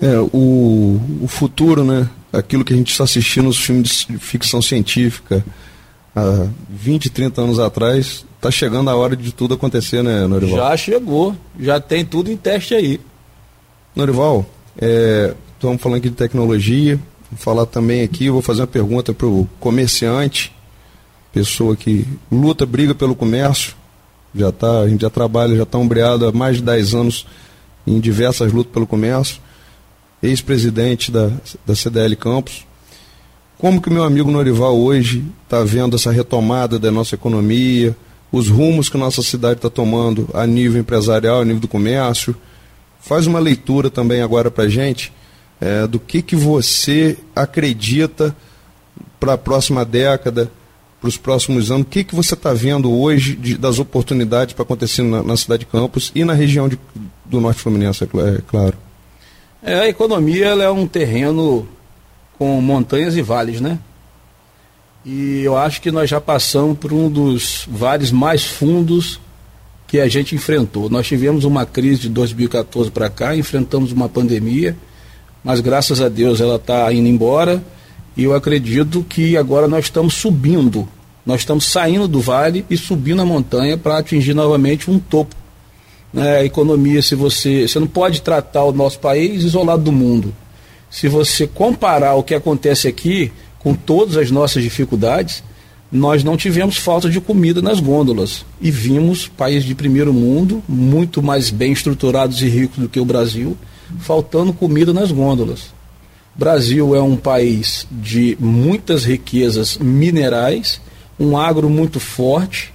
[0.00, 2.08] É, o, o futuro, né?
[2.32, 5.44] Aquilo que a gente está assistindo nos filmes de ficção científica
[6.14, 10.58] há 20, 30 anos atrás, está chegando a hora de tudo acontecer, né, Norival?
[10.58, 13.00] Já chegou, já tem tudo em teste aí.
[13.96, 14.46] Norival,
[14.78, 17.00] é, estamos falando aqui de tecnologia,
[17.32, 20.54] vou falar também aqui, vou fazer uma pergunta para o comerciante
[21.36, 23.74] pessoa que luta, briga pelo comércio,
[24.34, 27.26] já tá, a gente já trabalha, já está ombreado há mais de 10 anos
[27.86, 29.38] em diversas lutas pelo comércio,
[30.22, 31.30] ex-presidente da,
[31.66, 32.66] da CDL Campos.
[33.58, 37.94] Como que meu amigo Norival hoje está vendo essa retomada da nossa economia,
[38.32, 42.34] os rumos que nossa cidade está tomando a nível empresarial, a nível do comércio?
[42.98, 45.12] Faz uma leitura também agora para a gente
[45.60, 48.34] é, do que, que você acredita
[49.20, 50.50] para a próxima década,
[51.06, 51.86] para os próximos anos?
[51.86, 55.60] O que, que você está vendo hoje de, das oportunidades para acontecer na, na, cidade
[55.60, 56.78] de Campos e na região de,
[57.24, 58.74] do Norte Fluminense, é, é claro?
[59.62, 61.66] É, a economia é um terreno
[62.38, 63.78] com montanhas e vales, né?
[65.04, 69.20] E eu acho que nós já passamos por um dos vales mais fundos
[69.86, 70.90] que a gente enfrentou.
[70.90, 74.76] Nós tivemos uma crise de 2014 para cá, enfrentamos uma pandemia,
[75.44, 77.62] mas graças a Deus ela está indo embora
[78.16, 80.88] e eu acredito que agora nós estamos subindo,
[81.26, 85.34] nós estamos saindo do vale e subindo a montanha para atingir novamente um topo.
[86.12, 86.38] Né?
[86.38, 87.66] A economia, se você.
[87.66, 90.32] Você não pode tratar o nosso país isolado do mundo.
[90.88, 95.42] Se você comparar o que acontece aqui com todas as nossas dificuldades,
[95.90, 101.22] nós não tivemos falta de comida nas gôndolas e vimos países de primeiro mundo, muito
[101.22, 103.56] mais bem estruturados e ricos do que o Brasil,
[103.98, 105.74] faltando comida nas gôndolas.
[106.34, 110.80] Brasil é um país de muitas riquezas minerais,
[111.18, 112.72] um agro muito forte,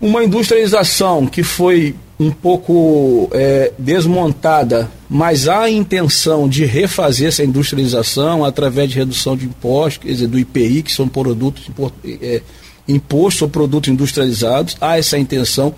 [0.00, 7.42] uma industrialização que foi um pouco é, desmontada, mas há a intenção de refazer essa
[7.42, 11.68] industrialização através de redução de impostos, quer dizer, do IPI, que são produtos
[12.04, 12.42] é,
[12.86, 14.76] impostos ou produtos industrializados.
[14.80, 15.74] Há essa intenção,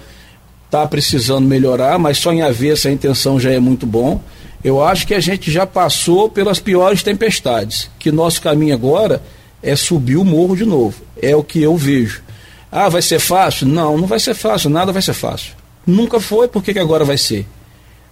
[0.67, 4.21] está precisando melhorar, mas só em haver essa intenção já é muito bom.
[4.63, 9.23] Eu acho que a gente já passou pelas piores tempestades, que nosso caminho agora
[9.65, 11.03] é subir o morro de novo.
[11.21, 12.23] É o que eu vejo.
[12.71, 13.67] Ah, vai ser fácil?
[13.67, 15.53] Não, não vai ser fácil, nada vai ser fácil.
[15.87, 17.47] Nunca foi, por que, que agora vai ser?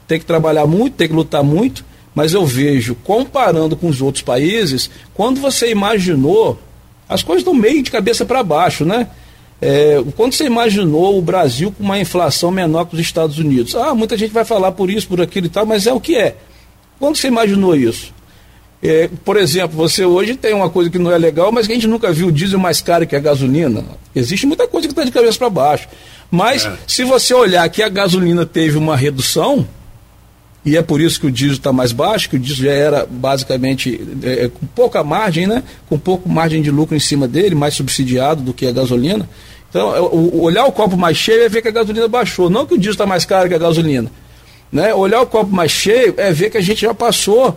[0.09, 1.85] Tem que trabalhar muito, tem que lutar muito,
[2.15, 6.59] mas eu vejo, comparando com os outros países, quando você imaginou,
[7.09, 9.09] as coisas estão meio de cabeça para baixo, né?
[9.61, 13.75] É, quando você imaginou o Brasil com uma inflação menor que os Estados Unidos?
[13.77, 16.17] Ah, muita gente vai falar por isso, por aquilo e tal, mas é o que
[16.17, 16.37] é.
[16.99, 18.13] Quando você imaginou isso?
[18.83, 21.76] É, por exemplo, você hoje tem uma coisa que não é legal, mas que a
[21.76, 23.85] gente nunca viu o diesel mais caro que a gasolina.
[24.14, 25.89] Existe muita coisa que está de cabeça para baixo.
[26.28, 26.76] Mas é.
[26.87, 29.68] se você olhar que a gasolina teve uma redução,
[30.64, 33.07] e é por isso que o diesel está mais baixo, que o diesel já era
[33.09, 35.62] basicamente é, é, com pouca margem, né?
[35.89, 39.28] com pouco margem de lucro em cima dele, mais subsidiado do que a gasolina.
[39.70, 42.74] Então, é, olhar o copo mais cheio é ver que a gasolina baixou, não que
[42.74, 44.11] o diesel está mais caro que a gasolina.
[44.72, 44.93] Né?
[44.93, 47.57] Olhar o copo mais cheio é ver que a gente já passou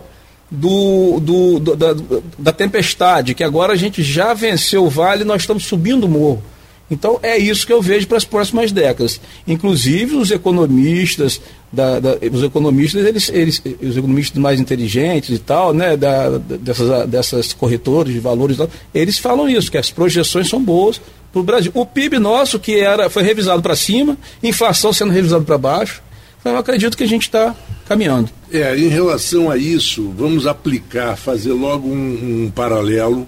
[0.50, 1.96] do, do, do da,
[2.38, 6.10] da, tempestade, que agora a gente já venceu o vale e nós estamos subindo o
[6.10, 6.44] morro.
[6.90, 9.20] Então é isso que eu vejo para as próximas décadas.
[9.48, 11.42] Inclusive os economistas,
[11.72, 17.08] da, da, os economistas, eles, eles, os economistas mais inteligentes e tal, né, da, dessas,
[17.08, 18.58] dessas corretores de valores,
[18.94, 21.02] eles falam isso, que as projeções são boas
[21.34, 21.72] para o Brasil.
[21.74, 26.04] O PIB nosso, que era, foi revisado para cima, inflação sendo revisado para baixo,
[26.46, 27.56] então eu acredito que a gente está
[27.88, 28.30] caminhando.
[28.52, 33.28] É, em relação a isso, vamos aplicar, fazer logo um, um paralelo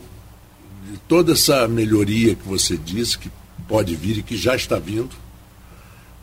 [0.87, 3.31] de toda essa melhoria que você disse, que
[3.67, 5.09] pode vir e que já está vindo,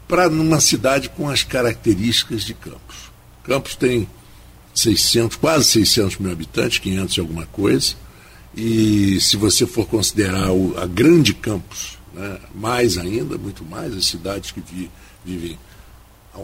[0.07, 3.11] para numa cidade com as características de Campos.
[3.43, 4.09] Campos tem
[4.73, 7.97] 600, quase 600 mil habitantes, 500 e alguma coisa,
[8.57, 14.07] e se você for considerar o, a grande Campos, né, mais ainda, muito mais, as
[14.07, 14.89] cidades que vi,
[15.25, 15.59] vivem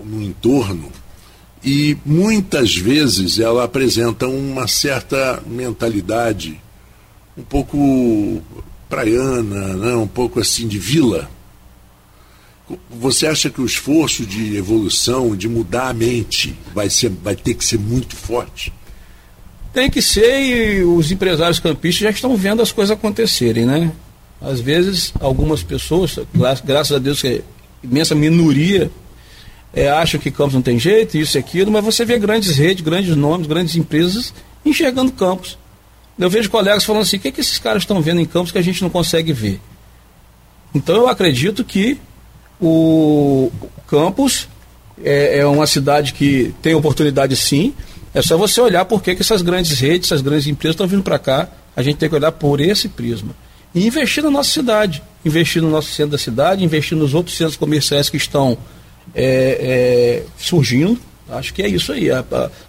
[0.04, 0.90] no entorno,
[1.62, 6.60] e muitas vezes ela apresenta uma certa mentalidade
[7.36, 8.42] um pouco
[8.88, 9.94] praiana, né?
[9.94, 11.30] um pouco assim de vila.
[12.98, 17.54] Você acha que o esforço de evolução, de mudar a mente, vai, ser, vai ter
[17.54, 18.72] que ser muito forte?
[19.72, 23.92] Tem que ser e os empresários campistas já estão vendo as coisas acontecerem, né?
[24.40, 26.18] Às vezes, algumas pessoas,
[26.64, 27.42] graças a Deus que é
[27.82, 28.90] imensa minoria,
[29.72, 32.84] é, acham que Campos não tem jeito, isso e aquilo, mas você vê grandes redes,
[32.84, 35.58] grandes nomes, grandes empresas enxergando Campos.
[36.18, 38.52] Eu vejo colegas falando assim: o que, é que esses caras estão vendo em Campos
[38.52, 39.60] que a gente não consegue ver?
[40.74, 41.98] Então eu acredito que
[42.60, 43.50] o
[43.86, 44.48] Campos
[45.02, 47.72] é, é uma cidade que tem oportunidade sim.
[48.12, 51.18] É só você olhar por que essas grandes redes, essas grandes empresas estão vindo para
[51.18, 51.48] cá.
[51.76, 53.34] A gente tem que olhar por esse prisma.
[53.72, 57.56] E investir na nossa cidade, investir no nosso centro da cidade, investir nos outros centros
[57.56, 58.58] comerciais que estão
[59.14, 60.98] é, é, surgindo.
[61.28, 62.08] Acho que é isso aí.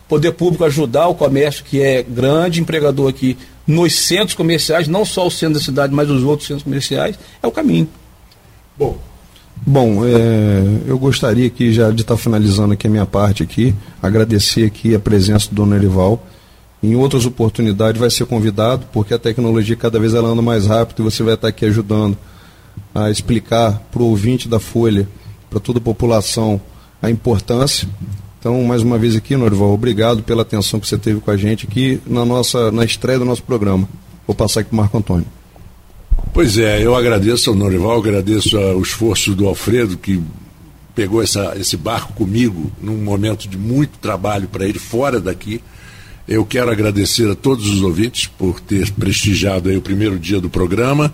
[0.07, 5.25] Poder público ajudar o comércio que é grande, empregador aqui nos centros comerciais, não só
[5.25, 7.87] o centro da cidade, mas os outros centros comerciais, é o caminho.
[8.77, 8.97] Bom,
[9.63, 14.65] Bom, é, eu gostaria aqui já de estar finalizando aqui a minha parte aqui, agradecer
[14.65, 16.25] aqui a presença do Dona Erival.
[16.81, 21.01] Em outras oportunidades vai ser convidado, porque a tecnologia cada vez ela anda mais rápido
[21.01, 22.17] e você vai estar aqui ajudando
[22.93, 25.07] a explicar para o ouvinte da Folha
[25.51, 26.59] para toda a população
[27.01, 27.87] a importância.
[28.39, 31.67] Então, mais uma vez aqui, Norival, obrigado pela atenção que você teve com a gente
[31.67, 33.87] aqui na nossa na estreia do nosso programa.
[34.25, 35.27] Vou passar aqui para o Marco Antônio.
[36.33, 40.21] Pois é, eu agradeço ao Norival, agradeço o esforço do Alfredo, que
[40.95, 45.61] pegou essa, esse barco comigo num momento de muito trabalho para ele fora daqui.
[46.27, 51.13] Eu quero agradecer a todos os ouvintes por ter prestigiado o primeiro dia do programa.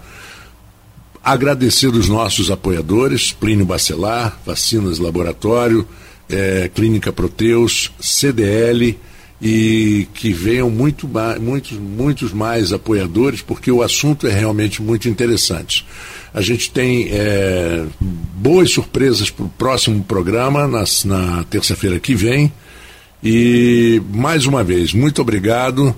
[1.28, 5.86] Agradecer os nossos apoiadores, Plínio Bacelar, Vacinas Laboratório,
[6.30, 8.98] é, Clínica Proteus, CDL
[9.42, 11.06] e que venham muito,
[11.42, 15.86] muitos, muitos mais apoiadores, porque o assunto é realmente muito interessante.
[16.34, 22.50] A gente tem é, boas surpresas para o próximo programa, nas, na terça-feira que vem.
[23.22, 25.94] E mais uma vez, muito obrigado.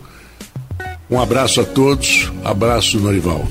[1.08, 3.48] Um abraço a todos, abraço Norival.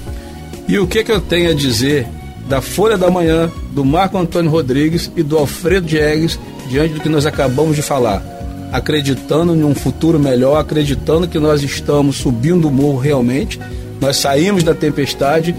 [0.69, 2.07] E o que, que eu tenho a dizer
[2.47, 6.39] da Folha da Manhã, do Marco Antônio Rodrigues e do Alfredo Diegues,
[6.69, 8.23] diante do que nós acabamos de falar?
[8.71, 13.59] Acreditando em um futuro melhor, acreditando que nós estamos subindo o morro realmente,
[13.99, 15.57] nós saímos da tempestade,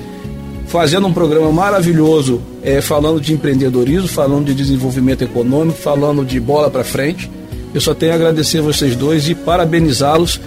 [0.68, 6.70] fazendo um programa maravilhoso, é, falando de empreendedorismo, falando de desenvolvimento econômico, falando de bola
[6.70, 7.32] para frente.
[7.74, 10.40] Eu só tenho a agradecer a vocês dois e parabenizá-los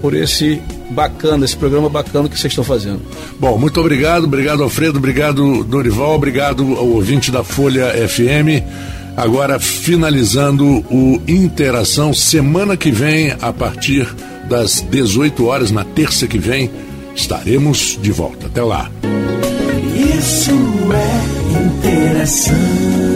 [0.00, 3.00] por esse bacana, esse programa bacana que vocês estão fazendo.
[3.38, 8.64] Bom, muito obrigado, obrigado Alfredo, obrigado Dorival, obrigado ao ouvinte da Folha FM.
[9.16, 14.06] Agora finalizando o Interação, semana que vem, a partir
[14.48, 16.70] das 18 horas, na terça que vem,
[17.14, 18.46] estaremos de volta.
[18.46, 18.90] Até lá.
[20.16, 20.52] Isso
[20.92, 23.07] é interação.